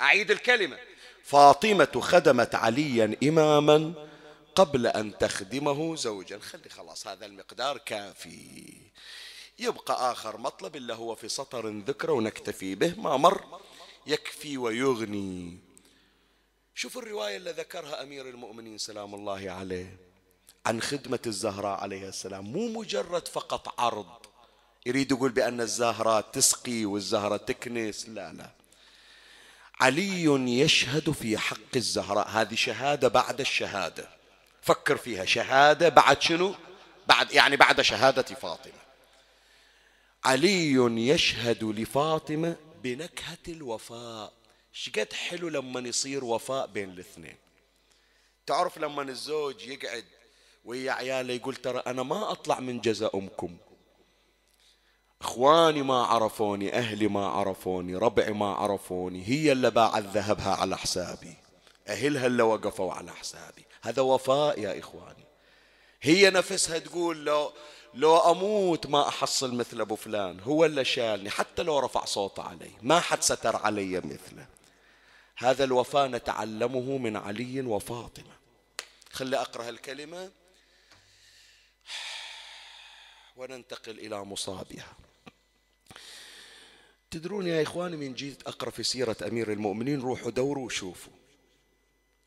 [0.00, 0.78] أعيد الكلمة.
[1.24, 3.94] فاطمة خدمت عليا إماما
[4.54, 6.38] قبل أن تخدمه زوجا.
[6.38, 8.74] خلي خلاص هذا المقدار كافي.
[9.58, 12.94] يبقى آخر مطلب إلا هو في سطر ذكره ونكتفي به.
[13.00, 13.60] ما مر
[14.06, 15.58] يكفي ويغني.
[16.74, 19.96] شوف الرواية اللي ذكرها أمير المؤمنين سلام الله عليه
[20.66, 22.52] عن خدمة الزهراء عليه السلام.
[22.52, 24.06] مو مجرد فقط عرض.
[24.86, 28.08] يريد يقول بأن الزهراء تسقي والزهرة تكنس.
[28.08, 28.50] لا لا.
[29.80, 30.24] علي
[30.60, 34.08] يشهد في حق الزهراء هذه شهادة بعد الشهادة.
[34.62, 35.24] فكر فيها.
[35.24, 36.54] شهادة بعد شنو؟
[37.06, 38.72] بعد يعني بعد شهادة فاطمة.
[40.24, 40.72] علي
[41.08, 44.32] يشهد لفاطمة بنكهة الوفاء.
[44.72, 47.36] شقد حلو لما يصير وفاء بين الاثنين.
[48.46, 50.04] تعرف لما الزوج يقعد
[50.64, 53.56] ويا عياله يقول ترى أنا ما أطلع من جزاء أمكم.
[55.22, 61.36] إخواني ما عرفوني أهلي ما عرفوني ربعي ما عرفوني هي اللي باعت ذهبها على حسابي.
[61.88, 63.64] أهلها اللي وقفوا على حسابي.
[63.82, 65.24] هذا وفاء يا إخواني.
[66.02, 67.52] هي نفسها تقول لو
[67.94, 70.40] لو أموت ما أحصل مثل أبو فلان.
[70.40, 72.70] هو اللي شالني حتى لو رفع صوته علي.
[72.82, 74.46] ما حد ستر علي مثله.
[75.36, 78.38] هذا الوفاء نتعلمه من علي وفاطمة.
[79.12, 80.30] خلي أقرأ الكلمة.
[83.36, 85.07] وننتقل إلى مصابها
[87.10, 91.12] تدرون يا إخواني من جيت أقرأ في سيرة أمير المؤمنين روحوا دوروا وشوفوا.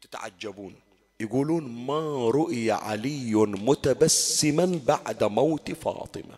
[0.01, 0.75] تتعجبون.
[1.19, 6.38] يقولون ما رؤي علي متبسما بعد موت فاطمة.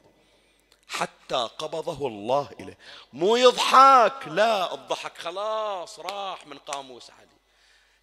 [0.87, 2.77] حتى قبضه الله إليه.
[3.13, 7.27] مو يضحك لا الضحك خلاص راح من قاموس علي.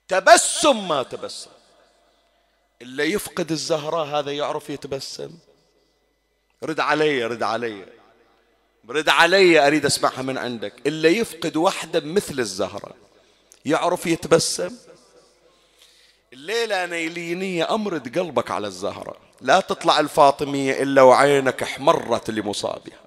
[0.08, 1.50] تبسم ما تبسم.
[2.82, 5.38] اللي يفقد الزهراء هذا يعرف يتبسم.
[6.62, 7.99] رد علي رد علي.
[8.88, 10.72] رد علي أريد أسمعها من عندك.
[10.86, 12.94] إلا يفقد وحدة مثل الزهرة
[13.64, 14.76] يعرف يتبسم؟
[16.32, 19.16] الليلة أنا يليني أمرد قلبك على الزهرة.
[19.40, 23.00] لا تطلع الفاطمية إلا وعينك احمرت لمصابها.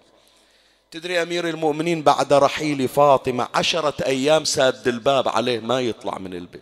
[0.91, 6.61] تدري أمير المؤمنين بعد رحيل فاطمة عشرة أيام ساد الباب عليه ما يطلع من البيت.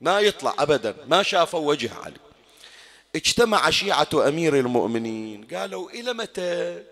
[0.00, 2.16] ما يطلع أبدا ما شافوا وجه علي.
[3.16, 6.82] اجتمع شيعة أمير المؤمنين قالوا إلى متى؟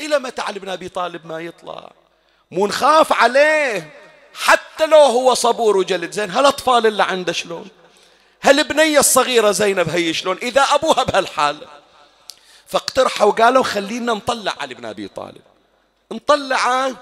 [0.00, 1.90] إلى متى علي بن أبي طالب ما يطلع؟
[2.50, 3.90] مو نخاف عليه
[4.34, 6.12] حتى لو هو صبور وجلد.
[6.12, 7.68] زين هالأطفال اللي عنده شلون؟
[8.42, 11.58] هالبنية الصغيرة زينب هي شلون؟ إذا أبوها بهالحال
[12.66, 15.42] فاقترحوا وقالوا خلينا نطلع علي بن أبي طالب.
[16.12, 16.96] نطلعه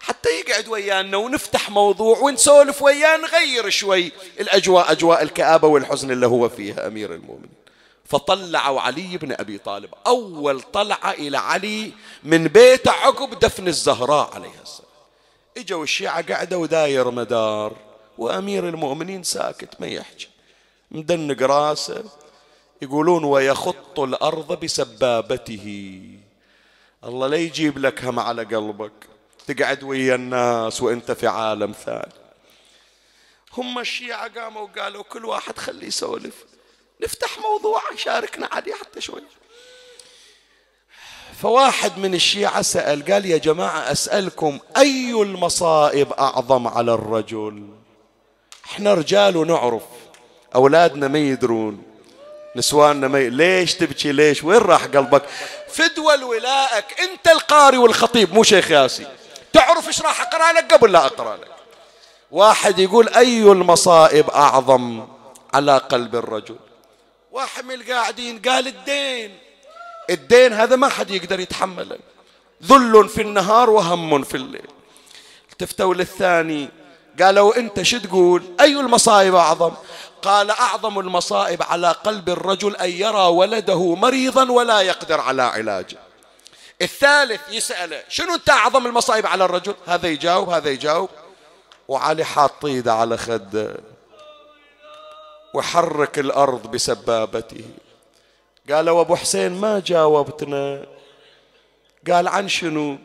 [0.00, 6.48] حتى يقعد ويانا ونفتح موضوع ونسولف وياه نغير شوي الأجواء أجواء الكآبة والحزن اللي هو
[6.48, 7.65] فيها أمير المؤمنين.
[8.08, 9.90] فطلعوا علي بن أبي طالب.
[10.06, 11.92] أول طلعة إلى علي
[12.24, 14.90] من بيته عقب دفن الزهراء عليها السلام.
[15.56, 17.76] إجوا الشيعة قاعدة وداير مدار
[18.18, 20.28] وأمير المؤمنين ساكت ما يحكي.
[20.90, 22.04] مدنق راسه
[22.82, 26.00] يقولون ويخط الأرض بسبابته.
[27.04, 28.92] الله لا يجيب لك هم على قلبك
[29.46, 32.12] تقعد ويا الناس وأنت في عالم ثاني.
[33.52, 36.44] هم الشيعة قاموا وقالوا كل واحد خليه يسولف.
[37.02, 39.22] نفتح موضوع يشاركنا عليه حتى شوي.
[41.42, 47.68] فواحد من الشيعة سأل قال يا جماعة أسألكم أي المصائب أعظم على الرجل؟
[48.64, 49.82] إحنا رجال ونعرف
[50.54, 51.82] أولادنا ما يدرون
[52.56, 53.18] نسواننا ما.
[53.18, 55.22] ليش تبكي؟ ليش؟ وين راح قلبك؟
[55.68, 59.06] فدوى الولائك أنت القاري والخطيب مو شيخ ياسي.
[59.52, 61.48] تعرف إيش راح أقرأ لك قبل لا أقرأ لك؟
[62.30, 65.08] واحد يقول أي المصائب أعظم
[65.54, 66.56] على قلب الرجل؟
[67.36, 69.38] واحد من القاعدين قال الدين.
[70.10, 71.98] الدين هذا ما حد يقدر يتحمله.
[72.64, 74.68] ذل في النهار وهم في الليل.
[75.52, 76.68] التفتوا للثاني
[77.22, 79.72] قالوا أنت شو تقول؟ أي المصائب أعظم؟
[80.22, 85.98] قال أعظم المصائب على قلب الرجل أن يرى ولده مريضا ولا يقدر على علاجه.
[86.82, 91.10] الثالث يسأله شنو أنت أعظم المصائب على الرجل؟ هذا يجاوب هذا يجاوب.
[91.88, 93.76] وعلي حاط ايده على خده.
[95.56, 97.64] وحرك الأرض بسبابته.
[98.70, 100.86] قالوا أبو حسين ما جاوبتنا.
[102.10, 102.96] قال عن شنو؟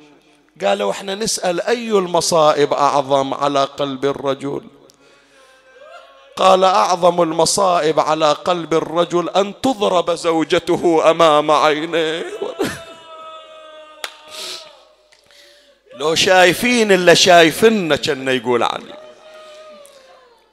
[0.62, 4.62] قالوا إحنا نسأل أي المصائب أعظم على قلب الرجل؟
[6.36, 12.26] قال أعظم المصائب على قلب الرجل أن تضرب زوجته أمام عينيه.
[16.00, 19.11] لو شايفين إلا شايفنا كنا يقول علي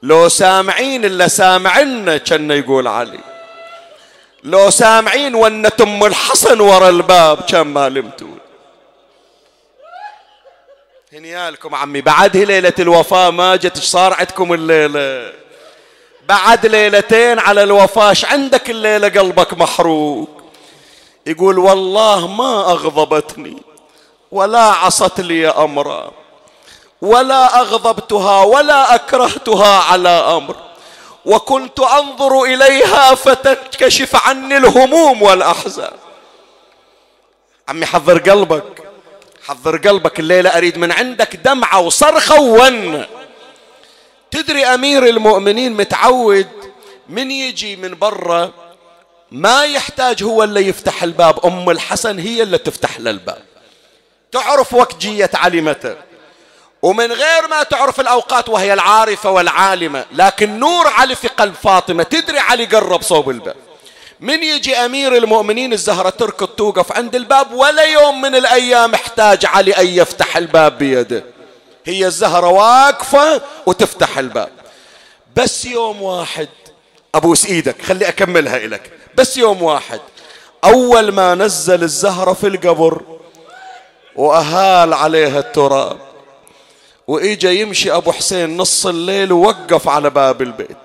[0.03, 3.19] لو سامعين إلا سامعنا كنا يقول علي.
[4.43, 8.37] لو سامعين ون ام الحصن ورا الباب كان ما لمتون.
[11.13, 15.33] هنيالكم عمي بعد ليلة الوفاة ما جت صار عندكم الليلة؟
[16.27, 20.43] بعد ليلتين على الوفاة عندك الليلة؟ قلبك محروق.
[21.25, 23.57] يقول والله ما أغضبتني
[24.31, 26.18] ولا عصت لي أمرا.
[27.01, 30.55] ولا أغضبتها ولا أكرهتها على أمر.
[31.25, 35.93] وكنت أنظر إليها فتنكشف عني الهموم والأحزان.
[37.67, 38.83] عمي حضر قلبك.
[39.47, 43.05] حضر قلبك الليلة أريد من عندك دمعة وصرخة وون
[44.31, 46.47] تدري أمير المؤمنين متعود
[47.09, 48.51] من يجي من برا
[49.31, 53.41] ما يحتاج هو اللي يفتح الباب أم الحسن هي اللي تفتح له الباب.
[54.31, 55.95] تعرف وقت جية علي متى؟
[56.81, 62.39] ومن غير ما تعرف الأوقات وهي العارفة والعالمة لكن نور علي في قلب فاطمة تدري
[62.39, 63.55] علي قرب صوب الباب.
[64.19, 69.77] من يجي أمير المؤمنين الزهرة تركض توقف عند الباب ولا يوم من الأيام احتاج علي
[69.77, 71.23] أن يفتح الباب بيده.
[71.85, 74.49] هي الزهرة واقفة وتفتح الباب.
[75.35, 76.49] بس يوم واحد
[77.15, 79.99] أبوس إيدك خلي أكملها إلك بس يوم واحد
[80.63, 83.01] أول ما نزل الزهرة في القبر
[84.15, 86.08] وأهال عليها التراب.
[87.09, 90.77] وإجا يمشي أبو حسين نص الليل ووقف على باب البيت.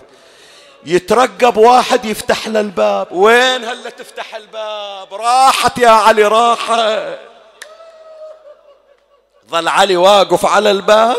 [0.87, 3.09] يترقب واحد يفتح له الباب.
[3.13, 7.19] وين هلا تفتح الباب؟ راحت يا علي راحت.
[9.51, 11.17] ظل علي واقف على الباب.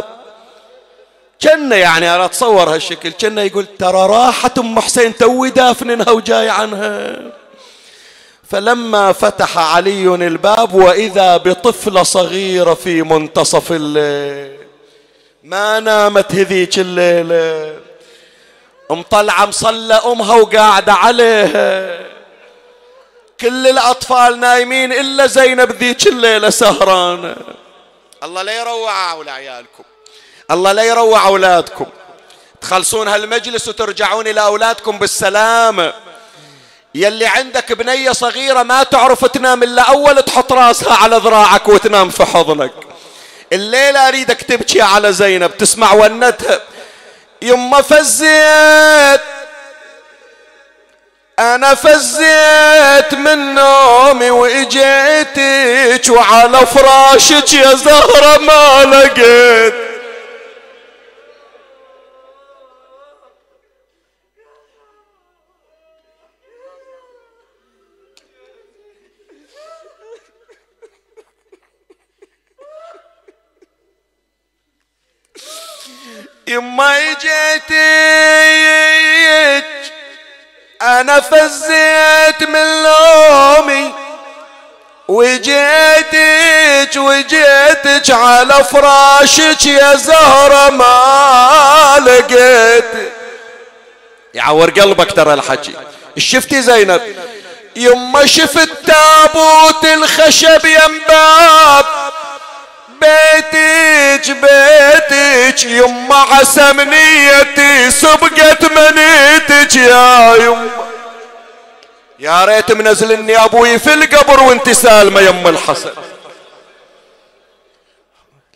[1.42, 7.22] كنا يعني أنا أتصور هالشكل كنا يقول ترى راحت أم حسين توي دافننها وجاي عنها.
[8.50, 14.66] فلما فتح علي الباب وإذا بطفله صغيره في منتصف الليل.
[15.46, 17.80] ما نامت هذيك الليلة.
[18.90, 22.00] مطلعه مصلى أمها وقاعدة عليها.
[23.40, 27.36] كل الأطفال نايمين إلا زينب ذيك الليلة سهرانة.
[28.24, 29.84] الله لا يروع أولى عيالكم.
[30.52, 31.86] الله لا يروع أولادكم.
[32.62, 35.94] تخلصون هالمجلس وترجعون إلى أولادكم بالسلامة.
[36.96, 42.26] يلي عندك بنية صغيرة ما تعرف تنام إلا أول تحط راسها على ذراعك وتنام في
[42.26, 42.85] حضنك.
[43.54, 46.62] الليلة أريدك تبكي على زينب تسمع ونتها.
[47.42, 49.22] يما فزيت
[51.40, 59.85] أنا فزيت من نومي وإجيتك وعلى فراشك يا زهرة ما لقيت.
[76.56, 77.66] يما جيتك
[80.82, 83.94] أنا فزيت من لومي
[85.08, 93.12] وجيتك وجيتك على فراشك يا زهرة ما لقيت
[94.34, 95.74] يعور قلبك ترى الحكي.
[96.18, 97.02] شفتي زينب؟
[97.76, 101.86] يما شفت تابوت الخشب ينباب
[103.06, 110.70] بيتك بيتك يما عسى منيتي سبقت منيتك يا يما
[112.20, 115.92] يا ريت منزلني أبوي في القبر وانت سالمة يم الحسن.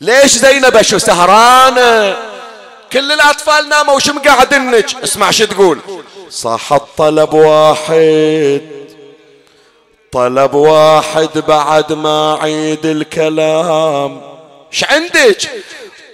[0.02, 2.18] ليش زينب شو سهرانه
[2.94, 5.80] كل الأطفال ناموا وش مقعدنك اسمع شو تقول.
[6.30, 8.62] صح الطلب واحد.
[10.12, 14.39] طلب واحد بعد ما عيد الكلام.
[14.72, 15.50] ش عندك؟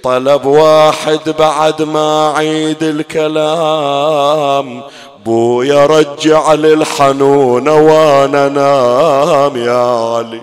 [0.03, 4.83] طلب واحد بعد ما عيد الكلام.
[5.25, 10.41] بويا رجع للحنون وأنا نام يا علي.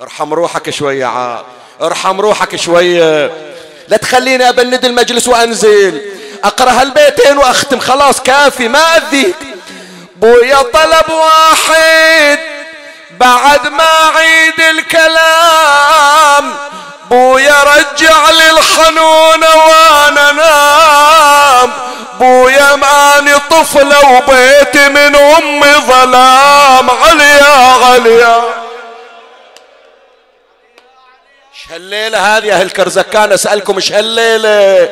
[0.00, 1.44] ارحم روحك شوية عاد
[1.82, 3.30] ارحم روحك شوية.
[3.88, 6.02] لا تخليني أبند المجلس وأنزل.
[6.44, 7.78] أقرأ هالبيتين وأختم.
[7.78, 9.36] خلاص كافي ما أذيك.
[10.16, 12.55] بويا طلب واحد.
[13.20, 16.54] بعد ما عيد الكلام
[17.10, 21.72] بويا رجع للحنون وأنا نام.
[22.20, 26.90] بويا ماني طفلة وبيتي من امي ظلام.
[26.90, 28.44] عليا عليا
[31.54, 34.88] إيش هالليلة هذه أهل كرزكان أسألكم إيش هالليلة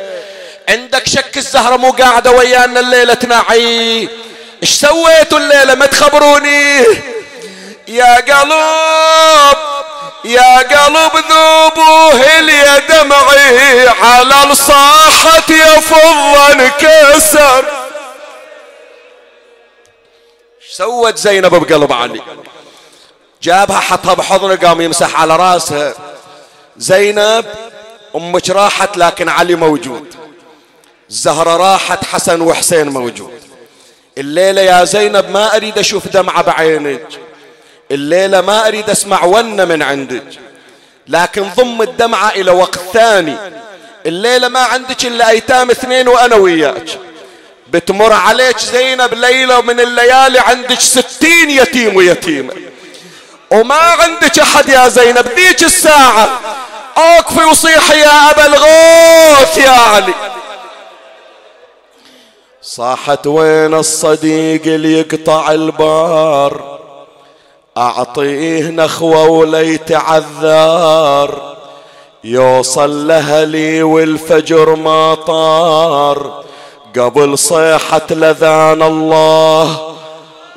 [0.69, 4.09] عندك شك الزهرة مو قاعدة ويانا الليلة تناعي
[4.63, 6.85] إيش سويتوا الليلة؟ ما تخبروني.
[7.95, 9.59] يا قلب
[10.25, 17.65] يا قلب ذوبوه يا دمعي على الصاحة يفض انكسر
[20.71, 22.23] سوت زينب بقلب علي؟
[23.43, 25.95] جابها حطها بحضنه قام يمسح على راسها.
[26.77, 27.45] زينب
[28.15, 30.15] أمك راحت لكن علي موجود.
[31.11, 33.43] الزهرة راحت حسن وحسين موجود.
[34.19, 37.07] الليلة يا زينب ما أريد أشوف دمعة بعينك.
[37.95, 40.27] الليلة ما أريد أسمع ونة من عندك.
[41.09, 43.37] لكن ضم الدمعة إلى وقت ثاني.
[44.07, 46.99] الليلة ما عندك إلا أيتام اثنين وأنا وياك.
[47.71, 52.55] بتمر عليك زينب ليلة من الليالي عندك ستين يتيم ويتيمة
[53.51, 56.41] وما عندك أحد يا زينب ذيك الساعة.
[56.97, 60.15] أوقفي وصيحي يا أبا الغوث يا علي.
[62.63, 66.84] صاحت وين الصديق اللي يقطع البار؟
[67.79, 71.55] أعطيه نخوة وليت عذار.
[72.25, 76.45] يوصل لهلي والفجر ما طار.
[76.99, 79.95] قبل صيحة لذان الله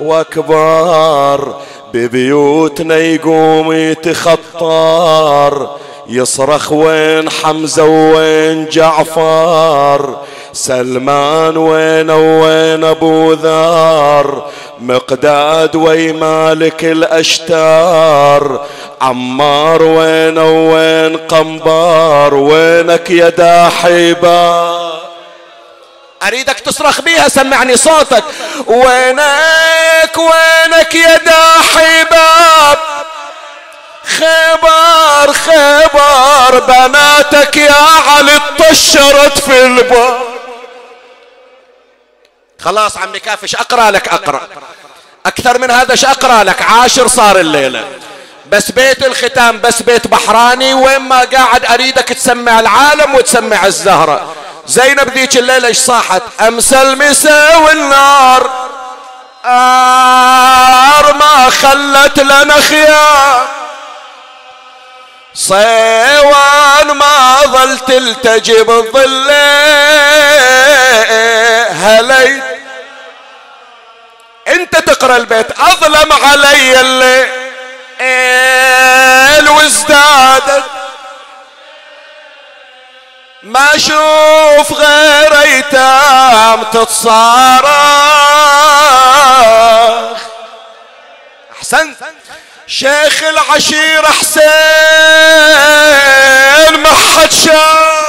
[0.00, 1.54] واكبر
[1.94, 5.70] ببيوتنا يقوم يتخطر
[6.08, 10.16] يصرخ وين حمزة وين جعفر
[10.52, 14.50] سلمان وين وين أبو ذار
[14.80, 18.66] مقداد وي مالك الأشتار.
[19.00, 24.78] عمار وين وين قنبار؟ وينك يا داحبا
[26.22, 28.24] أريدك تصرخ بيها سمعني صوتك.
[28.66, 32.78] وينك وينك يا داحباب
[34.18, 37.72] خبر خبر بناتك يا
[38.08, 40.37] علي طشرت في الباب
[42.64, 44.48] خلاص عمي كافش أقرأ لك؟ أقرأ.
[45.26, 47.84] أكثر من هذا إيش أقرأ لك؟ عاشر صار الليلة.
[48.50, 54.34] بس بيت الختام بس بيت بحراني وين ما قاعد أريدك تسمع العالم وتسمع الزهرة.
[54.66, 58.50] زينب ذيك الليلة إيش صاحت؟ أمس المساء والنار.
[59.44, 63.48] آر ما خلت لنا خيار.
[65.34, 69.30] صيوان ما ظل تلتجي بالظل
[75.08, 76.80] تقرا البيت أظلم علي
[78.00, 80.64] الليل وازدادت.
[83.42, 87.68] ما أشوف غير أيتام تتصارخ.
[91.58, 91.96] أحسنت.
[92.66, 94.48] شيخ العشيرة حسين
[96.82, 98.08] ما حد شاف.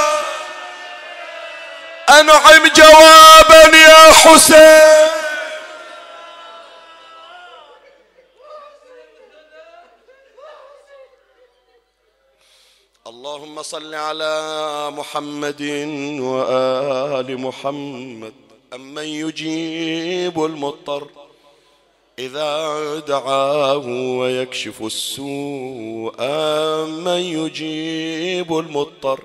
[2.08, 5.19] أنعم جوابا يا حسين.
[13.20, 14.34] اللهم صل على
[14.96, 15.62] محمد
[16.20, 18.32] وآل محمد.
[18.74, 21.06] أمن يجيب المضطر
[22.18, 22.50] إذا
[22.98, 23.86] دعاه
[24.20, 26.14] ويكشف السوء.
[26.20, 29.20] أمن يجيب المضطر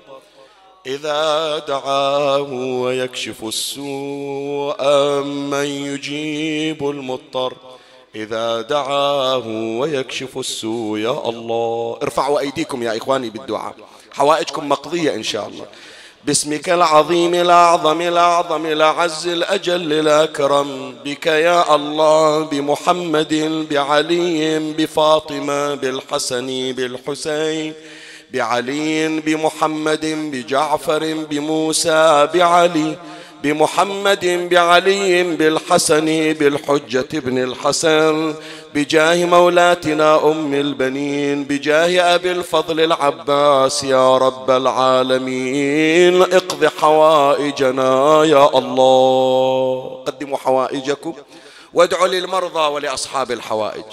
[0.86, 2.52] إذا دعاه
[2.82, 4.76] ويكشف السوء.
[4.80, 7.56] أمن يجيب المضطر
[8.16, 9.46] إذا دعاه
[9.80, 11.98] ويكشف السوء يا الله.
[12.02, 13.74] ارفعوا أيديكم يا إخواني بالدعاء.
[14.12, 15.66] حوائجكم مقضية إن شاء الله.
[16.24, 20.94] باسمك العظيم الأعظم الأعظم الأعز الأجل الأكرم.
[21.04, 27.72] بك يا الله بمحمد بعلي بفاطمة بالحسن بالحسين
[28.32, 32.96] بعلي بمحمد بجعفر بموسى بعلي
[33.42, 38.34] بمحمد بعلي بالحسن بالحجة ابن الحسن
[38.74, 46.22] بجاه مولاتنا أم البنين بجاه أبي الفضل العباس يا رب العالمين.
[46.22, 50.04] اقض حوائجنا يا الله.
[50.06, 51.14] قدموا حوائجكم
[51.74, 53.84] وادعوا للمرضى ولأصحاب الحوائج.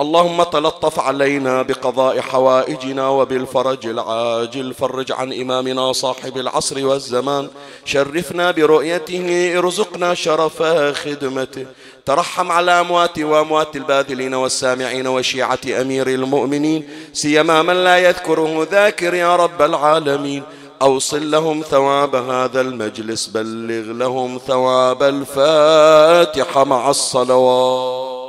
[0.00, 7.48] اللهم تلطف علينا بقضاء حوائجنا وبالفرج العاجل فرج عن إمامنا صاحب العصر والزمان.
[7.84, 10.62] شرفنا برؤيته ارزقنا شرف
[10.92, 11.66] خدمته.
[12.06, 16.88] ترحم على أموات وأموات الباذلين والسامعين وشيعة أمير المؤمنين.
[17.12, 20.42] سيما من لا يذكره ذاكر يا رب العالمين.
[20.82, 28.23] أوصل لهم ثواب هذا المجلس بلغ لهم ثواب الفاتحة مع الصلوات.